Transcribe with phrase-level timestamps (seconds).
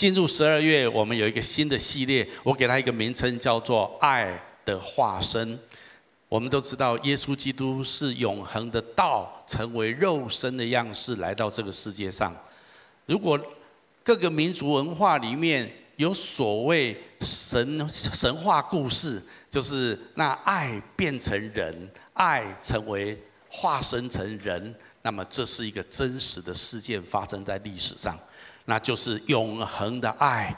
[0.00, 5.58] 进入十二月，我们有一个新的系列，我给它一个名称，叫做“爱的化身”。
[6.26, 12.34] 我们都知道，耶稣基督是永恒的道，成为肉身的样式来到这个世界上。
[13.04, 13.38] 如果
[14.02, 28.18] 各个民族文化里面有所谓神神话故事，就是那爱变成人，爱成为化身成人，那么这是一个真实的事件发生在历史上。
[28.70, 30.54] 那就是永恒的爱，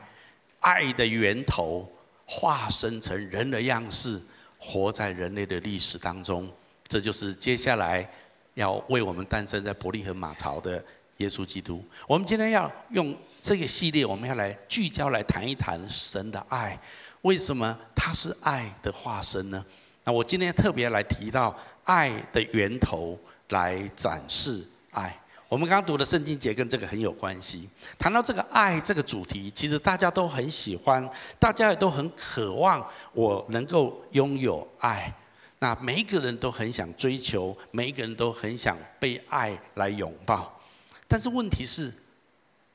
[0.61, 1.91] 爱的源头
[2.27, 4.21] 化身成人的样式，
[4.59, 6.47] 活在人类的历史当中。
[6.87, 8.07] 这就是接下来
[8.53, 10.85] 要为我们诞生在伯利恒马槽的
[11.17, 11.83] 耶稣基督。
[12.07, 16.79] 我们今天要用这个系列，我们要来聚焦来谈一谈神的爱。
[17.23, 19.65] 为什么他是爱的化身呢？
[20.05, 25.19] 那我今天特别来提到爱的源头，来展示爱。
[25.53, 27.69] 我们刚刚读的圣经节跟这个很有关系。
[27.99, 31.07] 谈到这个爱这个主题，其实大家都很喜欢，
[31.39, 35.15] 大家也都很渴望我能够拥有爱。
[35.59, 40.59] 那每一个人都很想追求，每一个人都很想被爱来拥抱。
[41.07, 41.93] 但是问题是，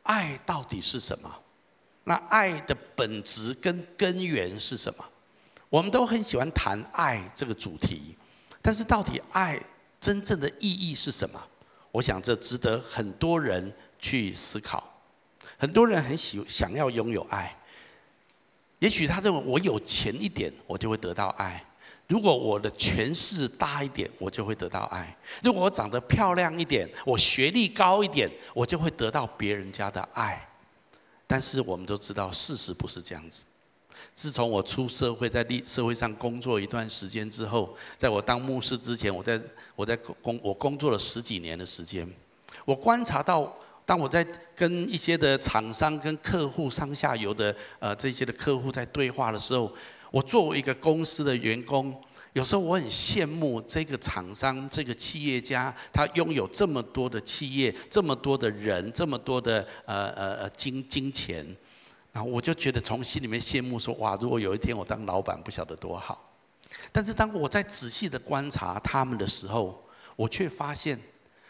[0.03, 1.35] 爱到底是什么？
[2.03, 5.03] 那爱的本质跟根源是什么？
[5.69, 8.15] 我们都很喜欢谈爱这个主题，
[8.61, 9.59] 但是到底爱
[9.99, 11.43] 真正的意义是什么？
[11.91, 14.93] 我想这值得很多人去思考。
[15.59, 17.57] 很多人很喜想要拥有爱，
[18.77, 21.59] 也许他认为我有钱一点，我就会得到爱；
[22.07, 25.05] 如果我的权势大一点，我就会得到爱；
[25.41, 30.47] 如果我长得漂亮一点，我学历高一点，我就会得到别人家的爱。
[31.25, 33.41] 但是我们都知道，事实不是这样子。
[34.15, 39.39] 自从我出社会，在立社会上工作一段时间之后，在我当牧师之前，我在
[39.75, 42.07] 我在工我工作了十几年的时间，
[42.65, 43.51] 我观察到，
[43.85, 44.25] 当我在
[44.55, 49.71] 跟一些的厂商、跟客户上下游的呃这些的客户在对话的时候，
[50.11, 51.95] 我作为一个公司的员工，
[52.33, 61.45] 有时候我很羡慕这个厂商、这个企业家，他拥有这么多的企业、这么多的人、这么多的呃呃呃金金钱。
[62.17, 66.33] 然后我就觉得从心里面羡慕说，哇，如果有一天我当老板，不晓得多好。
[66.91, 70.99] 但是当我在仔细的观察他们的时候，我却发现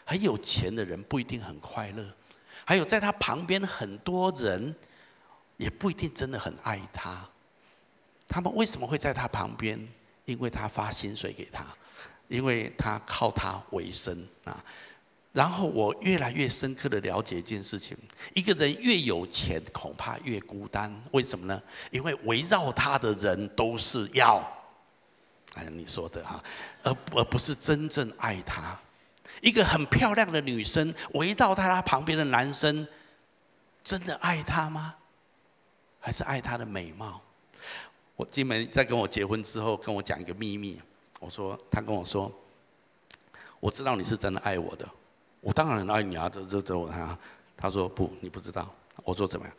[0.04, 2.04] 很有钱的人不一定很快乐，
[2.66, 4.76] 还有在他旁边很多人
[5.56, 7.26] 也不一定真的很爱他。
[8.28, 9.88] 他们为什么会在他旁边？
[10.26, 11.64] 因为他发薪水给他，
[12.28, 14.62] 因为他靠他为生啊。
[15.38, 17.96] 然后我越来越深刻的了解一件事情：
[18.34, 20.92] 一个人越有钱，恐怕越孤单。
[21.12, 21.62] 为什么呢？
[21.92, 24.38] 因为围绕他的人都是要，
[25.54, 26.42] 哎，你说的哈，
[26.82, 28.76] 而而不是真正爱他。
[29.40, 32.84] 一个很漂亮的女生围绕在她旁边的男生，
[33.84, 34.96] 真的爱她吗？
[36.00, 37.22] 还是爱她的美貌？
[38.16, 40.82] 我金梅在跟我结婚之后跟我讲一个秘密，
[41.20, 42.28] 我说她跟我说，
[43.60, 44.88] 我知道你是真的爱我的。
[45.40, 46.28] 我当然爱你啊！
[46.28, 47.18] 这这这，我啊
[47.56, 48.68] 他说不，你不知道。
[49.04, 49.54] 我说怎么样？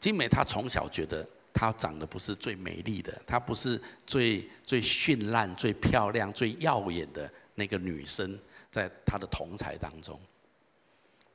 [0.00, 8.38] 金美她从小觉得她长得不是最美丽的，她不是最最绚烂、最漂亮、最耀眼的那个女生，
[8.70, 10.18] 在她的同才当中。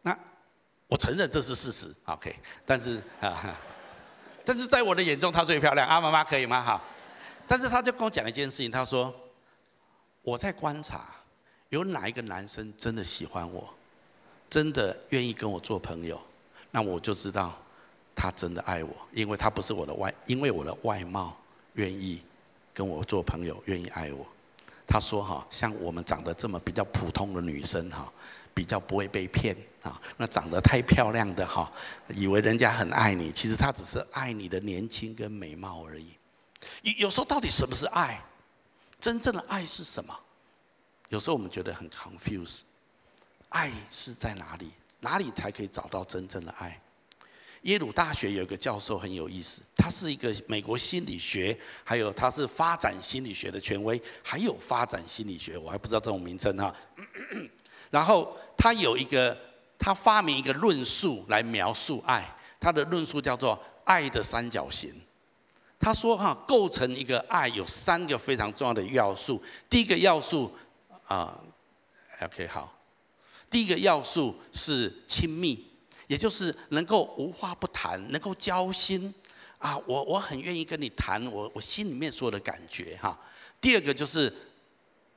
[0.02, 0.18] 那
[0.88, 2.36] 我承认这是事实，OK。
[2.66, 3.56] 但是啊，
[4.44, 5.88] 但是在我的眼中，她最漂亮。
[5.88, 6.62] 啊，妈妈可以吗？
[6.62, 6.82] 哈。
[7.48, 9.14] 但是她就跟我讲一件事情，她说
[10.22, 11.16] 我在观察，
[11.70, 13.74] 有哪一个男生真的喜欢我？
[14.50, 16.20] 真的愿意跟我做朋友，
[16.72, 17.58] 那我就知道
[18.16, 21.36] 他真的爱我，因为他不是我的外，因为我的外貌
[21.74, 22.22] 愿意
[22.74, 24.26] 跟我做朋友，愿意爱我。
[24.88, 28.12] 他说哈，像我们长得这么比较普通的女生哈，
[28.54, 30.00] 比较不会被骗啊。
[30.16, 31.72] 那长得太漂亮的哈，
[32.10, 36.10] 以为人家很爱你，其实他只是爱你的年轻跟美貌而已。
[36.84, 38.24] 有有时候到底什么是爱？
[39.00, 40.16] 真正的爱是什么？
[41.10, 42.62] 有时候我们觉得很 confuse。
[43.56, 44.70] 爱是在哪里？
[45.00, 46.78] 哪里才可以找到真正的爱？
[47.62, 56.76] 耶鲁大学有一个教授很有意思，他是一个美国心理学，还有他是发展心理学的权威，还有发展心理学，我还不知道这种名称哈。
[57.90, 59.35] 然后他有一个，
[59.79, 62.29] 他发明一个论述来描述爱，
[62.59, 64.94] 他的论述叫做爱的三角形。
[65.79, 69.41] 他说哈，构成一个爱有三个非常重要的要素。
[69.70, 70.53] 第一个要素
[71.08, 71.40] 啊
[72.22, 72.75] ，OK 好。
[73.50, 75.66] 第一个要素是亲密，
[76.08, 79.14] 也就是能够无话不谈，能够交心
[79.58, 83.18] 啊，我我很愿意跟你谈我我心里面所有的感觉哈。
[83.62, 84.34] 第二个就是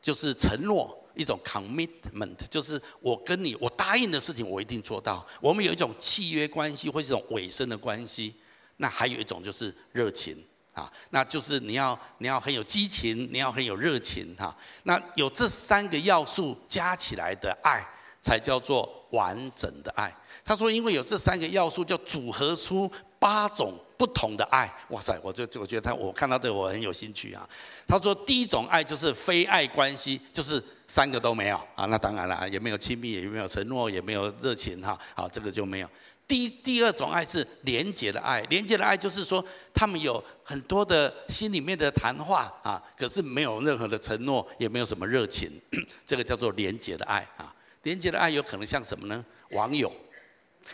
[0.00, 8.34] 就是承诺，一种 commitment，就是我跟你我答应的事情我一定做到，我们有一种契约关系或是一种委身的关系。
[8.80, 10.40] 那还有一种就是热情
[10.72, 14.56] 啊，那就是你要你要很有激情，你要很有热情哈。
[14.84, 17.84] 那有这三个要素加起来的爱，
[18.20, 20.14] 才叫做完整的爱。
[20.44, 24.72] 他说，因为有这三个要素，就组合出八种不同的爱。
[24.88, 27.46] 哇塞，我就我觉得他，我看到这个我很有兴趣啊。
[27.86, 31.84] 他说，第一种爱就是非爱关系，就是三个都没有啊。
[31.86, 34.98] 那当然了，也没有亲密，也没有承诺，也没有热情哈。
[35.14, 35.90] 好，这个就没有。
[36.26, 39.44] 第第二种爱是连结的爱，连结的爱就是说，
[39.74, 45.50] 他们有很多的心里面的谈话啊，可是没有任何的承诺，也没有什么热情，
[46.06, 47.54] 这个叫做连结的爱啊。
[47.88, 49.24] 连接的爱有可能像什么呢？
[49.52, 49.90] 网友，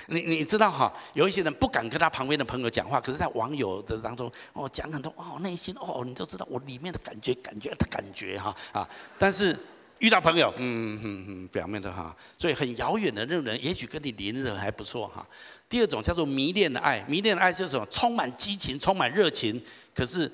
[0.06, 9.56] 你你知道哈，有一些人不敢跟他旁边的朋友讲话，可是在网友的当中，哦，讲很多哦，内心哦，你就知道我里面的感觉，感觉的感觉哈啊，但是。
[10.00, 15.26] 遇到朋友，嗯嗯嗯，表面的哈，所以很遥远的那种人，也许跟你邻人还不错哈。
[15.68, 17.86] 第二种叫做迷恋的爱，迷恋的爱是什么？
[17.86, 19.62] 充满激情，充满热情，
[19.94, 20.30] 可是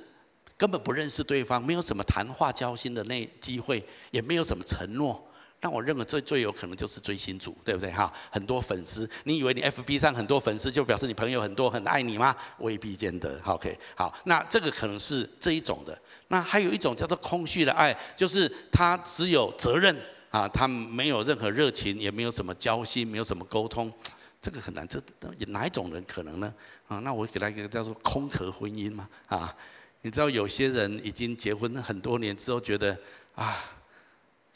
[0.56, 5.29] 根本不认识对方，没有什么谈话交心的那机会，也没有什么承诺。
[5.62, 8.10] 那我认为最最有可能就是追星族，对不对哈？
[8.30, 12.34] 很多粉丝，你以为你 FB 上很多粉丝就表示你朋友很多很爱你吗？
[12.60, 13.38] 未必见得。
[13.44, 16.00] OK，好，那这个可能是这一种的。
[16.28, 19.94] 那还有一种叫做空虚的爱，就是他只有责任
[20.30, 23.92] 啊，他没有任何热情，也没有什么交心，没有什么沟通，
[24.40, 24.88] 这个很难。
[24.88, 24.98] 这
[25.48, 26.54] 哪一种人可能呢？
[26.88, 29.06] 啊，那我给他一个叫做空壳婚姻嘛。
[29.26, 29.54] 啊，
[30.00, 32.98] 你知道有些人已经结婚很多年之后，觉得
[33.34, 33.62] 啊。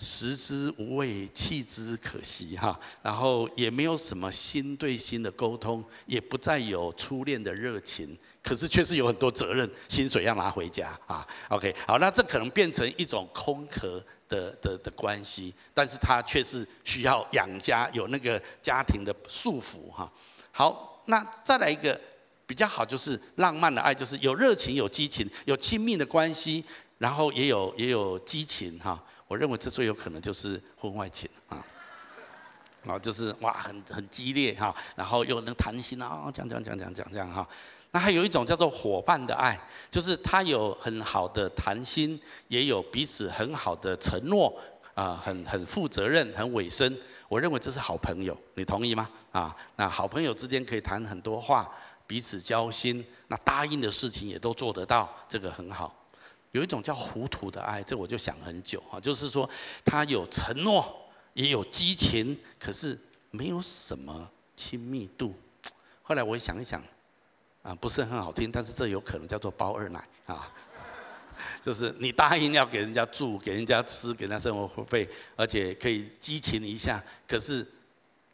[0.04, 2.78] 食之无味，弃之可惜哈。
[3.02, 11.26] 然后也没有什么心对心的沟通，也不再有初恋的热情，可是却是有很多责任，薪水要拿回家啊。
[11.48, 20.12] OK，好，那这可能变成一种空壳的的的关系，但是它却是需要养家，有那个家庭的束缚哈。
[20.52, 21.98] 好，那再来一个
[22.46, 26.64] 比较好，就是浪漫的爱，就是有热情、有激情、有亲密的关系，
[26.98, 29.02] 然后也有也有激情哈。
[29.26, 31.64] 我认为这最有可能就是婚外情啊，
[32.86, 37.46] 啊，就是哇，很很激烈哈，然后又能谈心啊，讲讲讲讲讲讲哈。
[37.90, 39.58] 那还有一种叫做伙伴的爱，
[39.90, 44.54] 就是他有很好的谈心，也有彼此很好的承诺
[44.94, 46.96] 啊，很很负责任，很委身。
[47.28, 49.08] 我认为这是好朋友，你同意吗？
[49.32, 51.72] 啊，那好朋友之间可以谈很多话，
[52.06, 56.03] 彼此交心，那答应的事情也都做得到，这个很好。
[56.54, 59.48] 有一种叫糊涂的爱，这我就想很久哈，就是说
[59.84, 62.96] 他有承诺，也有激情，可是
[63.32, 65.34] 没有什么亲密度。
[66.00, 66.80] 后来我想一想，
[67.64, 70.48] 啊，不是很好听，但是这有可能叫做包二奶啊，
[71.60, 77.66] 就是你答应要给人家住、给人家吃、给人家生活费，而且可以激情一下，可是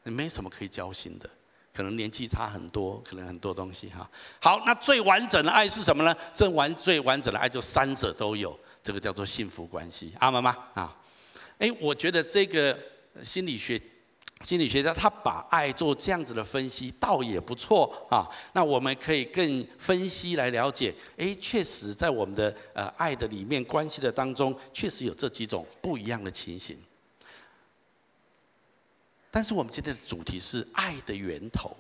[0.03, 1.31] 没什么可以交心的。
[1.73, 4.09] 可能年纪差很多，可能很多东西哈。
[4.41, 6.15] 好，那最完整的爱是什么呢？
[6.35, 10.13] 这完最完整的爱就三者都有，这个叫做幸福关系。
[10.19, 10.51] 阿妈妈？
[10.75, 10.97] 啊，
[11.59, 12.77] 哎，我觉得这个
[13.23, 13.81] 心理学
[14.43, 18.27] 心理学家他把爱做这样子的分析，倒也不错啊。
[18.55, 26.77] 那我们可以更分析来了解，哎，确实在我们的呃爱的里面关系的当中，确实有这几种不一样的情形。
[29.33, 31.77] 但是我们今天的主题是爱的源头，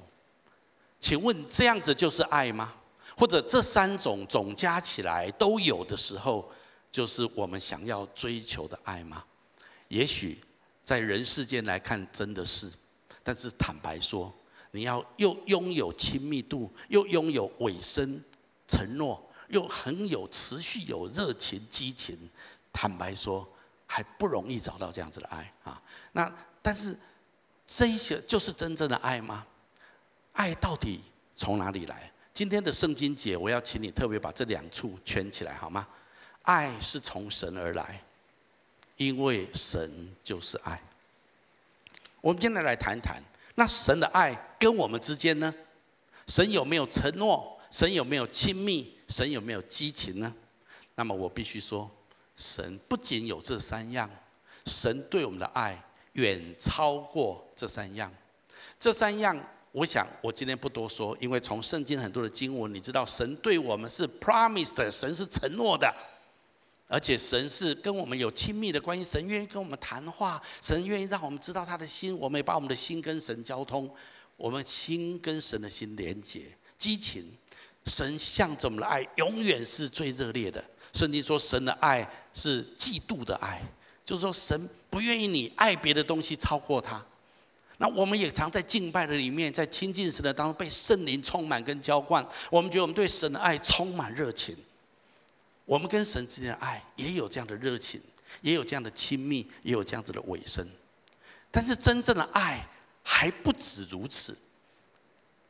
[1.00, 2.72] 请问这样子就是爱吗？
[3.16, 6.48] 或者这三种总加起来都有的时候，
[6.92, 9.24] 就是我们想要追求的爱吗？
[9.88, 10.38] 也许
[10.84, 12.70] 在人世间来看真的是，
[13.24, 14.32] 但是坦白说，
[14.70, 18.22] 你要又拥有亲密度，又拥有尾声
[18.68, 22.16] 承诺，又很有持续有热情激情，
[22.72, 23.46] 坦白说
[23.86, 25.82] 还不容易找到这样子的爱啊。
[26.12, 26.32] 那
[26.62, 26.96] 但是。
[27.72, 29.46] 这一些就是真正的爱吗？
[30.32, 31.00] 爱到底
[31.36, 32.12] 从哪里来？
[32.34, 35.86] 今天的圣经节，我要请你特别把这两处圈起来，好吗？
[36.42, 38.02] 爱是从神而来，
[38.96, 39.88] 因为神
[40.24, 40.82] 就是爱。
[42.20, 43.22] 我们今天来谈一谈，
[43.54, 45.54] 那神的爱跟我们之间呢？
[46.26, 47.56] 神有没有承诺？
[47.70, 48.98] 神有没有亲密？
[49.06, 50.34] 神有没有激情呢？
[50.96, 51.88] 那么我必须说，
[52.36, 54.10] 神不仅有这三样，
[54.66, 55.80] 神对我们的爱。
[56.12, 58.12] 远超过这三样，
[58.78, 59.38] 这三样，
[59.72, 65.94] 我想我今天不多说，因为从圣经很多的经文，你知道神对我们是 promised，神是承诺的，
[66.88, 73.88] 而且神是跟我们有亲密的关系，神愿意跟我们谈话，神愿意让我们知道他的心，我们也把我们的心跟神交通，
[74.36, 77.24] 我们心跟神的心连接，激情，
[77.84, 80.62] 神向着我们的爱永远是最热烈的。
[80.92, 83.62] 圣经说神的爱是嫉妒的爱。
[84.10, 87.00] 就是说，神不愿意你爱别的东西超过他，
[87.76, 92.26] 那我们也常在敬拜的里面，在亲近神的当中被圣灵充满跟浇灌。
[92.50, 94.56] 我们觉得我们对神的爱充满热情。
[95.64, 98.00] 我们跟神之间的爱也有这样的热情，
[98.40, 100.66] 也有这样的亲密，也有这样子的委身。
[101.52, 102.66] 但是真正的爱
[103.04, 104.36] 还不止如此。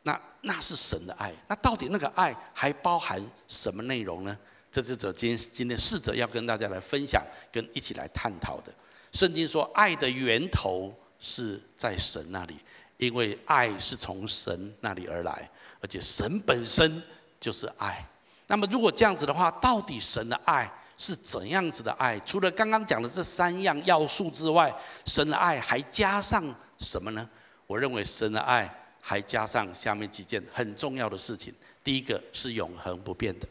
[0.02, 1.32] 那那是神的爱。
[1.48, 4.36] 那到底那个爱还包含什么内容呢？
[4.72, 8.72] 这是我今今天试着要跟大家来分享，跟一起来探讨的。
[9.12, 12.56] 圣经说，爱的源头是在神那里，
[12.96, 15.50] 因为爱是从神那里而来，
[15.80, 17.02] 而且神本身
[17.40, 18.06] 就是爱。
[18.46, 22.18] 那么如果这样子的话，到底神的爱是怎样子的爱？
[22.20, 24.72] 除了刚刚讲的这三样要素之外，
[25.04, 26.44] 神的爱还加上
[26.78, 27.28] 什么呢？
[27.66, 31.52] 我认为神的爱还加上下面几件很重要的事情。
[31.82, 33.48] 第一个是永恒不变的。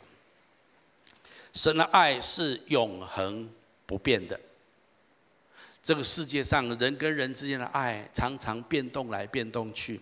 [1.53, 3.49] 神的爱是永恒
[3.85, 4.39] 不变的。
[5.81, 9.99] 这个世界上人跟人之间的爱常常变动来变动去。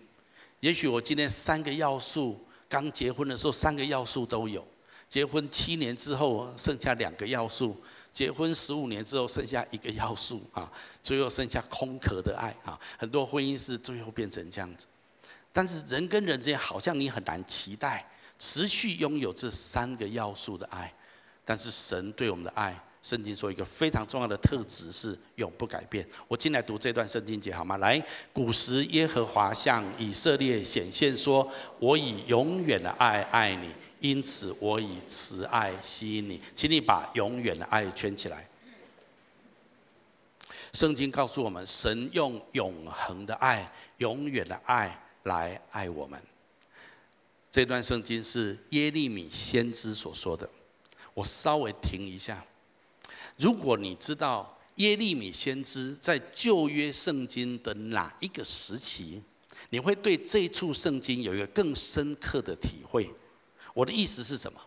[0.60, 4.66] 也许我今天三个要素，刚结婚的时候三个要素都有，
[5.08, 7.80] 结婚七年之后剩下两个要素，
[8.12, 10.70] 结婚十五年之后剩下一个要素啊，
[11.02, 12.78] 最后剩下空壳的爱啊。
[12.98, 14.86] 很多婚姻是最后变成这样子。
[15.52, 18.06] 但是人跟人之间好像你很难期待
[18.38, 20.92] 持续拥有这三个要素的爱。
[21.48, 26.06] 但是神对我们的爱，圣经说一个非常重要的特质是永不改变。
[26.26, 27.78] 我进来读这段圣经节好吗？
[27.78, 27.98] 来，
[28.34, 31.50] 古时耶和华向以色列显现说
[31.80, 38.46] ：“我以永远的爱爱你，因此我以慈爱吸引你。”请你把永远的爱圈起来。
[40.74, 46.20] 圣经告诉我们，神用永恒的爱、永远的爱来爱我们。
[47.50, 50.46] 这段圣经是耶利米先知所说的。
[51.18, 52.44] 我稍微停一下。
[53.38, 59.20] 如果你知道耶利米先知在旧约圣经的哪一个时期，
[59.70, 63.10] 你会对这一处圣经有一个更深刻的体会。
[63.74, 64.60] 我的意思是什么？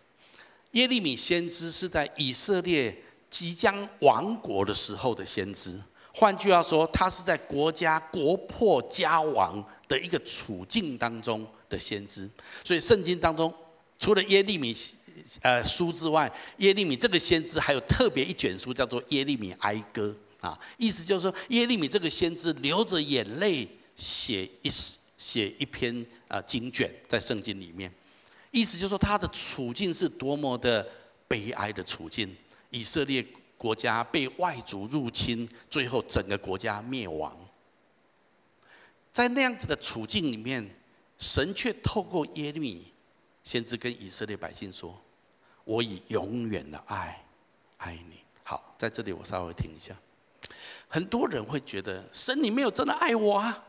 [0.71, 5.81] 耶利米先知是在以色列即将亡国的时候的先知。
[6.13, 12.29] 换句话说，他是在国家国破家亡的一个处境当中的先知。
[12.65, 13.53] 所以圣经当中，
[13.97, 14.75] 除了耶利米。
[15.41, 20.15] 呃，书之外，耶利米这个先知还有特别一卷书，叫做《耶利米哀歌》
[20.47, 24.71] 啊，意思就是说，耶利米这个先知流着眼泪写一
[25.17, 27.91] 写一篇呃经卷在圣经里面，
[28.51, 30.87] 意思就是说他的处境是多么的
[31.27, 32.35] 悲哀的处境，
[32.71, 33.23] 以色列
[33.57, 37.37] 国家被外族入侵，最后整个国家灭亡，
[39.13, 40.67] 在那样子的处境里面，
[41.19, 42.91] 神却透过耶利米
[43.43, 44.99] 先知跟以色列百姓说。
[45.71, 47.23] 我以永远的爱
[47.77, 48.19] 爱你。
[48.43, 49.95] 好，在这里我稍微停一下。
[50.89, 53.63] 很多人会觉得神，你没有真的爱我啊！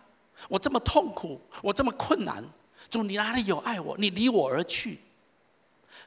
[0.49, 2.45] 我这么痛苦，我这么困难，
[2.91, 3.97] 主你哪里有爱我？
[3.97, 4.99] 你离我而去。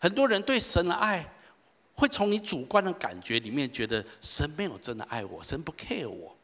[0.02, 1.26] 很多人对神的爱，
[1.96, 6.36] 会从你主观的感觉里面觉得神没有真的爱我，神不 care 我。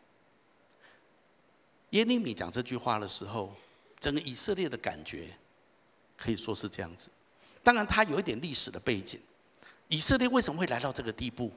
[1.90, 3.54] 耶利米讲这句话的时候，
[4.00, 5.28] 整个以色列的感觉
[6.16, 7.10] 可以说是这样子。
[7.62, 9.20] 当然，他有一点历史的背景。
[9.92, 11.52] 以色列为什么会来到这个地步？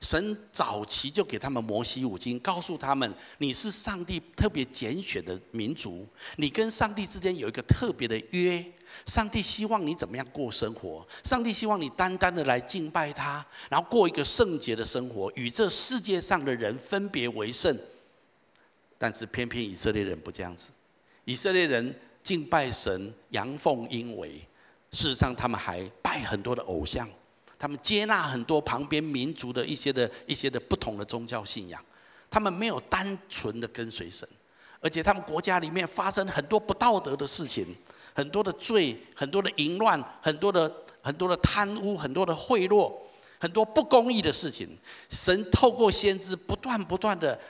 [0.00, 6.06] 神早期就给他们摩西五经，告诉他们：你是上帝特别拣选的民族，
[6.36, 8.64] 你跟上帝之间有一个特别的约。
[9.04, 11.06] 上帝希望你怎么样过生活？
[11.22, 17.78] 上帝希望你单单的来敬拜他，然后过一个圣洁的生活，与这世界上的人分别为圣。
[18.96, 20.70] 但是偏偏以色列人不这样子，
[21.26, 24.40] 以色列人敬拜神，阳奉阴违。
[24.92, 27.06] 事实上，他们还拜很多的偶像。
[27.58, 31.82] 他们接纳很多旁边民族的一些的一些的不同的宗教信仰，
[32.30, 34.28] 他们没有单纯的跟随神，
[34.80, 37.66] 而且他们国家里面发生很多不道德的事情，
[38.14, 40.70] 很多的罪，很多的淫乱，很多的
[41.00, 42.92] 很多的贪污，很多的贿赂，
[43.38, 44.76] 很多不公义的事情。
[45.08, 47.40] 神透过先知不断不断的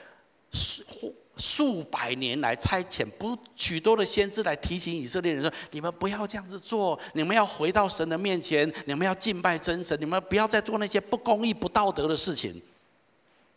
[1.37, 12.61] 数百年来差遣不许多的先知来提醒以色列人说：你们不要这样子做，你们要回到神的面前，你们要敬拜真神，你们不要再做那些不公义、不道德的事情。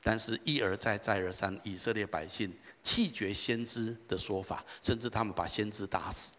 [0.02, 6.32] 但是，一而再，再而三，以色列百姓弃绝先知的说法，甚至他们把先知打死。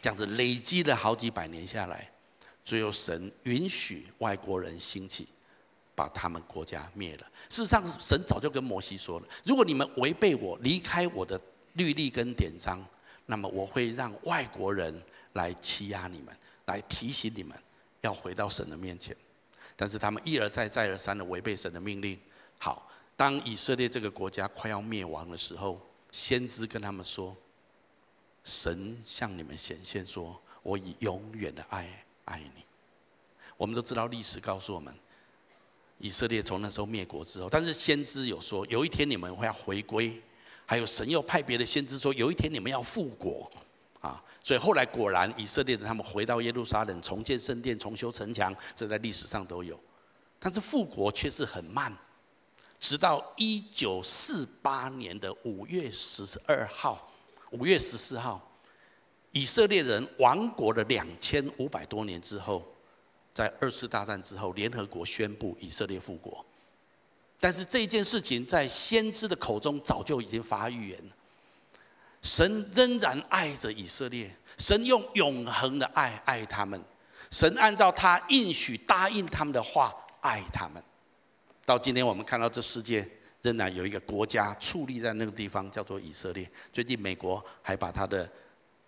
[0.00, 2.10] 这样子累积了好几百年下来，
[2.64, 5.26] 最后神允许外国人兴起。
[6.02, 7.30] 把他们国家灭了。
[7.48, 11.40] 事实上，神早就跟摩西说了：如果你们违背我，离开我的
[11.74, 12.84] 律例跟典章，
[13.26, 15.00] 那么我会让外国人
[15.34, 17.56] 来欺压你们，来提醒你们
[18.00, 19.16] 要回到神的面前。
[19.76, 22.18] 但是他们一而再、再而三的违背神的命令。
[22.58, 25.80] 好，当以色列这个国家快要灭亡的时候，
[26.10, 27.36] 先知跟他们说
[28.42, 32.64] ：“神向你们显现，说我以永远的爱爱你。”
[33.56, 34.92] 我们都知道历史告诉我们，
[36.02, 40.20] 以色列从那时候灭国之后，但是先知有说，有一天你们会要回归，
[40.66, 43.50] 还有神又派别的先知说，有一天你们要复国。
[44.00, 49.78] 啊，所以后来果然以色列人他们回到耶路撒冷，重建圣殿，重修城墙，这在历史上都有。
[50.40, 51.96] 但是复国却是很慢，
[52.80, 57.08] 直到一九四八年的五月十二号，
[57.52, 58.44] 五月十四号，
[59.30, 62.66] 以色列人亡国了两千五百多年之后，
[63.34, 66.44] 在二次大战之后，联合国宣布以色列复国。
[67.40, 70.98] 但是这件事情在先知的口中早就已经发预言。
[72.22, 76.80] 神仍然爱着以色列，神用永恒的爱爱他们，
[77.32, 80.80] 神按照他应许答应他们的话爱他们。
[81.64, 83.08] 到今天我们看到这世界
[83.40, 86.48] 仍然有一个国家矗立在那个地方，叫做以色列。
[86.72, 88.30] 最近美国还把他的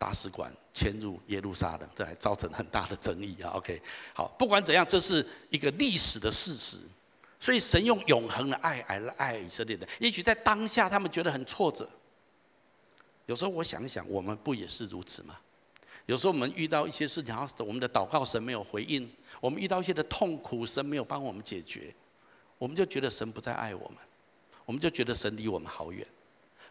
[0.04, 3.52] 大使馆迁入耶路撒冷，这还造成很大的争议啊。
[3.52, 3.80] OK，
[4.12, 6.76] 好，不管怎样，这是一个历史的事实。
[7.40, 11.88] 所以神用永恒的爱来爱以色列的，也许在当下他们觉得很挫折。
[13.24, 15.38] 有时候我想想，我们不也是如此吗？
[16.04, 19.08] 有时候我们遇到一些事情，我们的祷告神没有回应；
[19.40, 21.94] 我们遇到一些的痛苦，神没有帮我们解决，
[22.58, 23.96] 我们就觉得神不再爱我们，
[24.66, 26.06] 我们就觉得神离我们好远。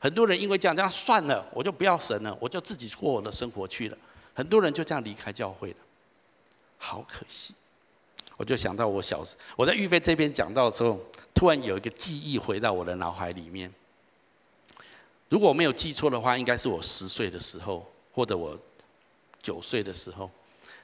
[0.04, 3.98] 很多人因为这样，这样算了，我就不要神了，我就自己过我的生活去了。
[4.34, 5.78] 很多人就这样离开教会了，
[6.78, 7.54] 好可惜。
[8.36, 11.00] 我就想到我小时，我在预备这边讲到的时候，
[11.34, 13.74] 突然有一个记忆回到我的脑海里面。
[15.30, 18.60] 如果我没有记错的话，应该是我十岁的时候，或者我
[19.42, 20.30] 九岁的时候。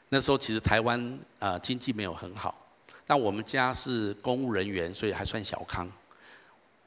[0.07, 0.97] 那时候其实台湾
[1.39, 2.57] 啊、呃、经济没有很好，
[3.05, 5.91] 但我们家是公务人员，所以还算小康。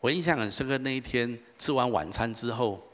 [0.03, 2.85] 我印象很深刻，那一天吃完晚餐之后，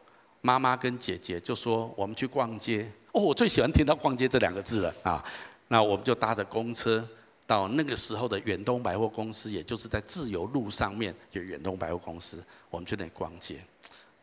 [0.42, 2.86] 妈妈跟姐姐就说我们去逛街。
[3.12, 5.24] 哦，我最喜欢听到“逛街”这两个字了啊！
[5.68, 7.02] 那我们就搭着公车
[7.46, 13.56] 到那个时候的远东百货公司，也就是在自由路上面有远东百货公司，我们去那里逛街。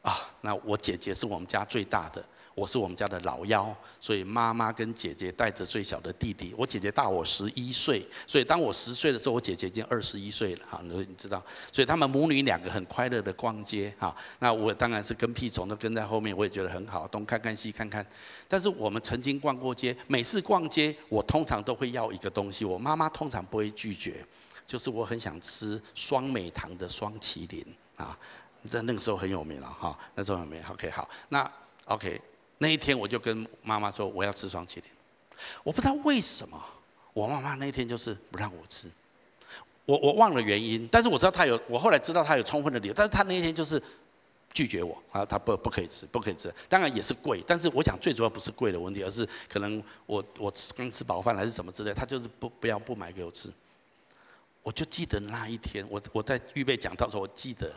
[0.03, 2.23] 啊，那我姐姐是我们家最大的，
[2.55, 6.55] 我是我们家的老幺，所以妈妈跟姐姐带着最小的弟弟。
[6.57, 10.65] 我姐姐大我十一岁，所以当我十岁的时候，我姐姐已经二十一岁了。
[10.69, 13.93] 哈，你知道，所以他们母女两个很快乐的逛街。
[13.99, 18.05] 哈，那我当然是跟屁虫都跟在后面，我也觉得很好，东看看西看看。
[18.47, 24.25] 但是我们曾经逛过街，每次逛街，我通常都会要一个东西，我妈妈通常不会拒绝，
[24.65, 27.65] 就是我很想吃双美堂的双麒麟
[27.97, 28.17] 啊。
[28.63, 30.63] 在那个时候很有名了哈，那时候很有名。
[30.71, 31.51] OK，好，那
[31.85, 32.19] OK，
[32.57, 34.83] 那一天我就跟妈妈说我要吃双麒麟。
[35.63, 36.63] 我不知道为什么，
[37.13, 38.89] 我妈妈那一天就是不让我吃。
[39.85, 42.93] 我我忘了原因，但是我知道她有，我后来知道她有充分的理由。
[42.93, 43.81] 但是她那一天就是
[44.53, 46.51] 拒绝我啊，她不不可以吃，不可以吃。
[46.69, 53.51] 当然也是贵，但是我想最主要不是贵的问题，而是可能我我刚吃饱饭还是什么之类，她就是不不要不买给我吃。
[54.63, 57.71] 我就记得那一天，我我在预备讲到时候，我记得。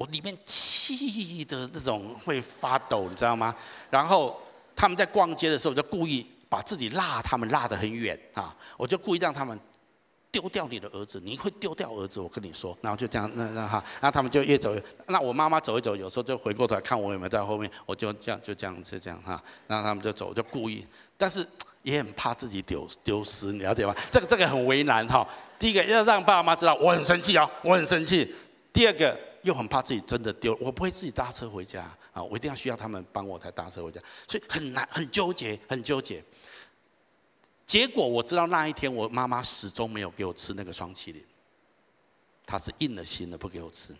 [0.00, 3.54] 我里面气的那种会发抖，你知道吗？
[3.90, 4.34] 然后
[4.74, 8.56] 他们在逛街的时候，我就故意把自己拉他们拉得很远啊！
[8.78, 9.60] 我就故意让他们
[10.32, 12.74] 丢掉你的儿子，你会丢掉儿子，我跟你说。
[12.80, 20.86] 然后就这样，那那哈，然后他们就越走越，那我妈妈走一走，有时候就回过头来看我有没有在后面，我就这样就这样就这样哈，然后他们就走，就故意，
[21.18, 21.46] 但是
[21.82, 23.94] 也很怕自己丢丢失，你了解吗？
[24.10, 25.28] 这个这个很为难哈。
[25.58, 28.34] 第一个要让爸爸妈妈知道我很生气哦，我很生气。
[28.72, 29.14] 第二个。
[29.42, 32.22] 又很怕自己真的丢，我不会自己搭车回家啊！
[32.22, 36.22] 我一定要需要他们帮我才搭车回家，所以很难，很纠结，很纠结。
[37.66, 41.24] 结果我知道那一天，我妈妈始终没有给我吃那个双麒麟，
[42.44, 43.96] 她是硬了心了不给我吃。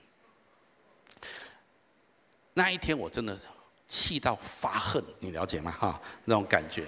[2.53, 3.39] 那一天我真的
[3.89, 5.71] 气到发恨，你了解吗？
[5.73, 6.87] 哈，那种感觉。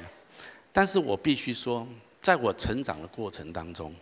[0.73, 1.87] 但是我必须说，
[2.21, 3.95] 在我成长的过程当中，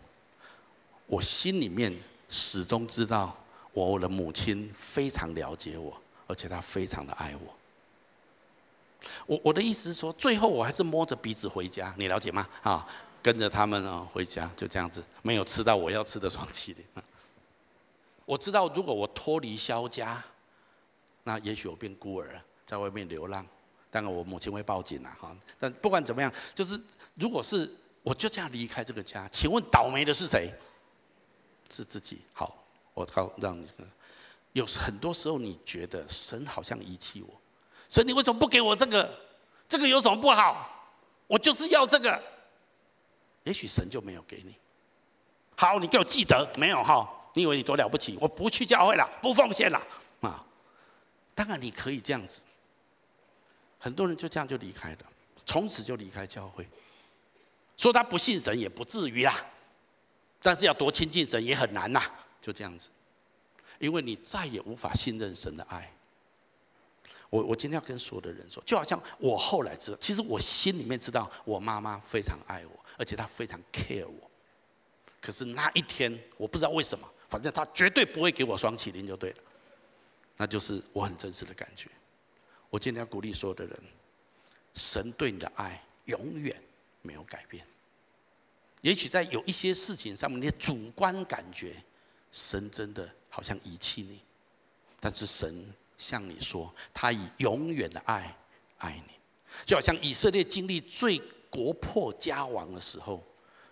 [1.07, 1.97] 我心里面
[2.29, 3.37] 始终知道。
[3.73, 7.55] 我的母亲非常了解我，而且她非常的爱我。
[9.27, 12.47] 我我的意思是说，最后我还是摸着鼻子回家，你了解吗？
[12.63, 12.87] 啊，
[13.23, 16.85] 跟着他们啊回家，就这样子，没有吃到我要吃的双麒麟。
[18.27, 20.23] 我知道，如果我脱离萧家，
[21.25, 23.47] 那也许我变孤儿，在外面流浪。
[23.91, 25.35] 当然，我母亲会报警了哈。
[25.59, 26.79] 但不管怎么样，就是
[27.15, 27.71] 如果是
[28.03, 30.53] 我就这样离开这个家，请问倒霉的是谁？
[31.71, 32.21] 是自己。
[32.35, 32.57] 好。
[32.95, 33.67] 我告让你，
[34.53, 37.41] 有很多时候你觉得神好像遗弃我，
[37.89, 39.11] 神你为什么不给我这个？
[39.69, 40.69] 这个有什么不好？
[41.27, 42.21] 我就是要这个。
[43.45, 44.57] 也许神就没有给你。
[45.57, 47.09] 好，你给我记得没有哈？
[47.35, 48.19] 你以为你多了不起？
[48.21, 49.81] 我不去教会了，不奉献了
[50.21, 50.45] 啊！
[51.35, 52.43] 当然你可以这样子。
[53.79, 54.99] 很多人就这样就离开了，
[55.47, 56.69] 从此就离开教会。
[57.77, 59.35] 说他不信神也不至于啦，
[60.43, 62.03] 但是要多亲近神也很难呐，
[62.51, 62.89] 就这样子。
[63.79, 65.91] 因为你再也无法信任神的爱。
[67.31, 74.31] 我我今天要跟所有的人说，就好像我后来知道，其实我心里面知道，我妈妈非常爱我，而且她非常 care 我。
[75.21, 79.37] 可是那一天，我不知道为什么，反正她绝对不会给我双麒麟就对了。
[80.37, 81.89] 那就是我很真实的感觉。
[82.69, 83.81] 我今天要鼓励所有的人，
[84.75, 86.61] 神对你的爱永远
[87.03, 87.65] 没有改变。
[88.81, 91.77] 也许在有一些事情上面，你的主观感觉，
[92.33, 94.21] 神真的好像遗弃你，
[94.99, 95.75] 但是神。
[96.01, 98.35] 向你说，他以永远的爱
[98.79, 99.13] 爱你，
[99.67, 103.23] 就好像以色列经历最国破家亡的时候，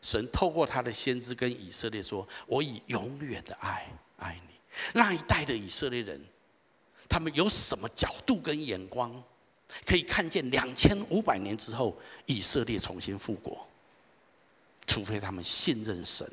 [0.03, 4.55] 神透过他的先知跟以色列说：“我以永远的爱爱你。”
[4.93, 6.23] 那一代的以色列人，
[7.09, 9.11] 他们有什么角度跟眼光，
[9.87, 13.67] 可以看见两千五百年之后以色列重新复国？
[14.87, 16.31] 除非他们信任神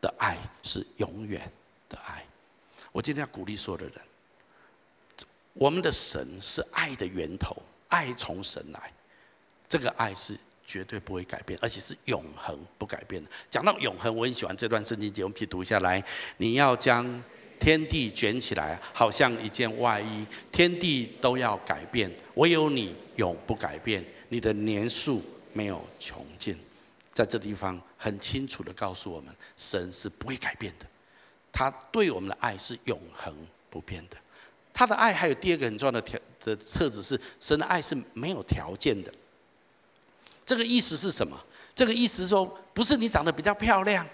[0.00, 1.50] 的爱是永远
[1.92, 2.24] 的爱。
[2.90, 3.94] 我今天要鼓励所有的人。
[5.52, 7.54] 我们的神是爱的源头，
[7.88, 8.90] 爱从神来，
[9.68, 10.34] 这个爱是
[10.66, 13.30] 绝对不会改变，而且是永恒不改变的。
[13.50, 16.02] 讲到永恒，我很喜欢这段圣经节，我们一起读下来。
[16.38, 17.22] 你要将
[17.60, 26.58] 天地卷起来，好像一件外衣，天地都要改变，唯有你永不改变，你的年数没有穷尽。
[27.12, 30.86] 在这地方很清楚的告诉我们，神是不会改变的，
[31.52, 33.34] 他对我们的爱是永恒
[33.68, 34.16] 不变的。
[34.74, 39.12] 他的爱还有第二个很重要的条的特质是，神的爱是没有条件的。
[40.46, 41.38] 这个意思是什么？
[41.74, 44.06] 这个意思说，不是你长得比较漂亮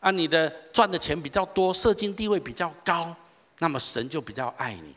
[0.00, 3.14] 啊，你的赚的钱比较多，社经地位比较高，
[3.58, 4.94] 那么神就比较爱你。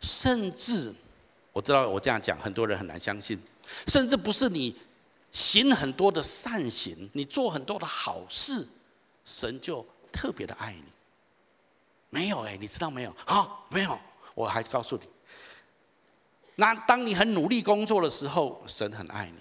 [0.00, 0.92] 甚至
[1.52, 3.40] 我知道我这样讲，很多人很难相信。
[3.86, 4.76] 甚至不是你
[5.32, 8.66] 行很多的善行，你做很多的好事，
[9.24, 10.84] 神就特别的爱你。
[12.10, 13.16] 没有哎，你知道没有？
[13.26, 13.98] 好，没有。
[14.34, 15.08] 我还告诉你，
[16.54, 19.38] 那当你很努力工作的时候，神很爱你；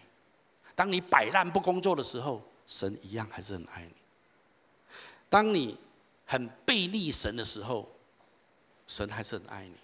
[0.76, 3.94] 当你摆烂不工作的时候，神一样还是很爱你；
[5.30, 5.78] 当你
[6.26, 7.90] 很背逆神的时候，
[8.86, 9.76] 神还是很爱你；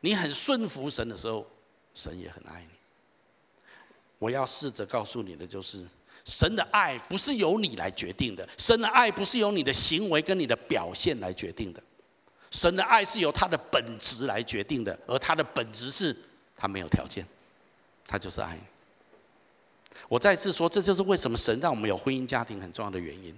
[0.00, 1.44] 你很顺服神的时候，
[1.94, 2.68] 神也很爱你。
[4.20, 5.84] 我要试着告诉你的就是，
[6.24, 11.82] 神的爱不是由你来决定的，神的爱不是由你的行为跟你的表现来决定的。
[12.50, 16.16] 神的爱是由他的本质来决定的，而他的本质是，
[16.56, 17.26] 他没有条件，
[18.06, 18.58] 他就是爱。
[20.08, 23.34] 我再次说，这就是为什么神让我们有婚姻家庭很重要的原因。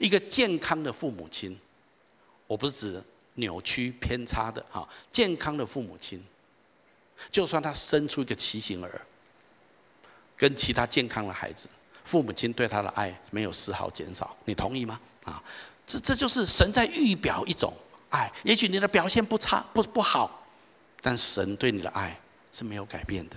[0.00, 1.58] 一个健康的父母亲，
[2.46, 3.02] 我不是指
[3.34, 6.24] 扭曲偏差的哈，健康的父母亲，
[7.30, 9.06] 就算他生出一个畸形儿，
[10.36, 11.68] 跟其他健康的孩子，
[12.04, 15.00] 父母亲对他的爱没有丝毫减少，你同意吗？
[15.24, 15.42] 啊，
[15.86, 17.72] 这这就是神在预表一种。
[18.10, 20.46] 爱，也许你的表现不差，不不好，
[21.00, 22.14] 但神对你的爱
[22.52, 23.36] 是没有改变的。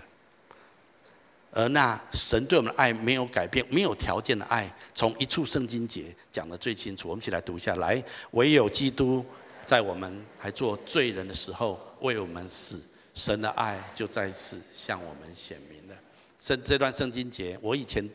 [1.51, 7.07] 而那神对我们的爱没有改变，没有条件的爱，从一处圣经节讲得最清楚。
[7.07, 9.25] 我们一起来读一下，来，唯有基督
[9.65, 12.81] 在我们还做罪人的时候为我们死，
[13.13, 15.95] 神的爱就再次向我们显明了。
[16.41, 18.05] 圣这段圣经节，我以前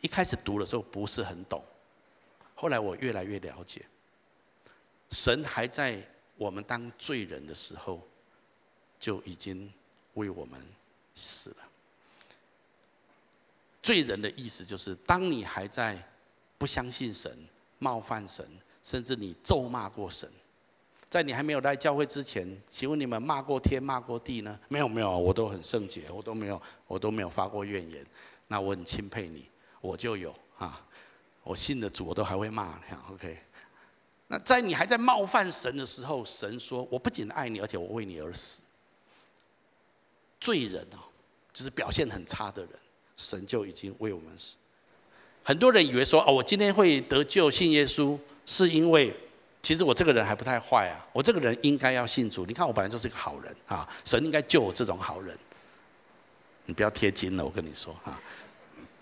[0.00, 1.62] 一开始读的时候不是很懂，
[2.54, 3.84] 后来我越来越了解。
[5.10, 6.02] 神还在
[6.36, 8.00] 我们当罪人的时候，
[8.98, 9.72] 就已经
[10.14, 10.60] 为我们
[11.14, 11.56] 死了。
[13.82, 15.96] 罪人的意思就是，当你还在
[16.58, 17.36] 不相信神、
[17.78, 18.44] 冒犯神，
[18.82, 20.28] 甚至你咒骂过神，
[21.08, 24.58] 在你还没有来教会之前，请问你们骂过天、骂过地呢？
[24.68, 28.04] 没有，没有，我都很圣洁，我都没有，我都没有发过怨言。
[28.48, 29.48] 那我很钦佩你，
[29.86, 30.84] 我就有啊，
[31.44, 33.14] 我信的主，我都还会骂你。
[33.14, 33.38] OK。
[34.28, 38.60] 那在你还在冒犯神的时候，神说：“我不仅爱你，而且我为你而死。”
[40.40, 40.98] 罪人哦，
[41.52, 42.72] 就是表现很差的人，
[43.16, 44.56] 神就已经为我们死。
[45.44, 49.16] 很多人以为说：“哦，我今天会得救信耶稣，是因为
[49.62, 52.44] 其实我这个人还不太坏啊，我这个人应该要信主。
[52.44, 55.38] 你看我本来就是一个好人啊，神应该救我这种好人。”
[56.68, 58.20] 你不要贴金了，我跟你说啊，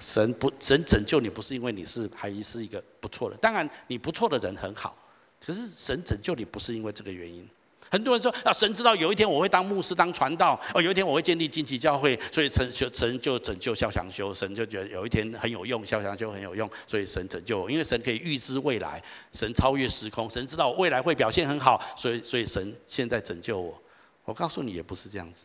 [0.00, 4.96] 神不神拯救你，不是因为你是还是一个不错的，当然你不错的人很好。
[5.44, 7.48] 可是神拯救你不是因为这个原因。
[7.90, 17.70] 很多人说啊，神知道有一天我会当牧师、当传道，哦，有一天我会建立经济教会，所以神就神就拯救肖祥修，神就觉得有一天很有用，肖祥修很有用，所以神拯救我。
[17.70, 19.00] 因为神可以预知未来，
[19.32, 23.80] 神超越时空，神知道我未来会表现很好，所以所以神现在拯救我。
[24.24, 25.44] 我告诉你，也不是这样子。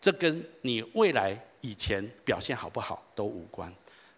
[0.00, 3.72] 这跟你未来以前表现好不好都无关。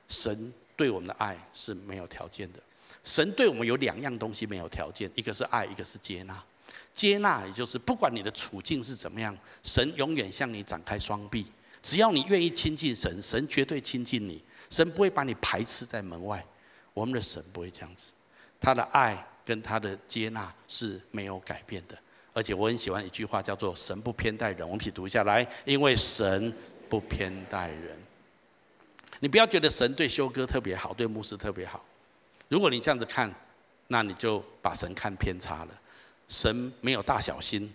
[0.08, 2.58] 神对我们的爱是没有条件的。
[3.04, 6.42] 神对我们有两样东西没有条件，一个是爱，一个是接纳。
[6.92, 11.46] 接纳也就是不管你的处境是怎么样，神永远向你展开双臂。
[11.82, 14.42] 只要你愿意亲近神，神绝对亲近你。
[14.68, 16.44] 神不会把你排斥在门外。
[16.92, 18.08] 我们的神不会这样子，
[18.60, 21.96] 他的爱跟他的接纳是没有改变的。
[22.32, 24.60] 而且我很喜欢一句话，叫做“神不偏待人”。
[24.68, 26.52] 我们一起读一下来，因为神
[26.90, 27.96] 不偏待人。
[29.20, 31.82] 你不要觉得神对修哥特别好，对牧师特别好。
[32.48, 33.32] 如果你这样子看，
[33.86, 35.68] 那你就把神看偏差了。
[36.28, 37.72] 神没有大小心。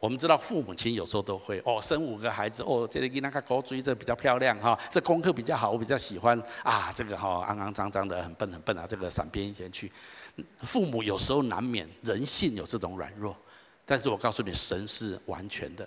[0.00, 9.90] 我们知道父母亲有时候都会哦，生五个孩子哦，这个给那个狗追这比较漂亮哈，这功课比较好，我比较喜欢啊，这个哈肮肮脏脏的很笨很笨啊，这个闪边前去。
[10.60, 13.34] 父母有时候难免人性有这种软弱。
[13.86, 15.86] 但是我告诉你，神是完全的，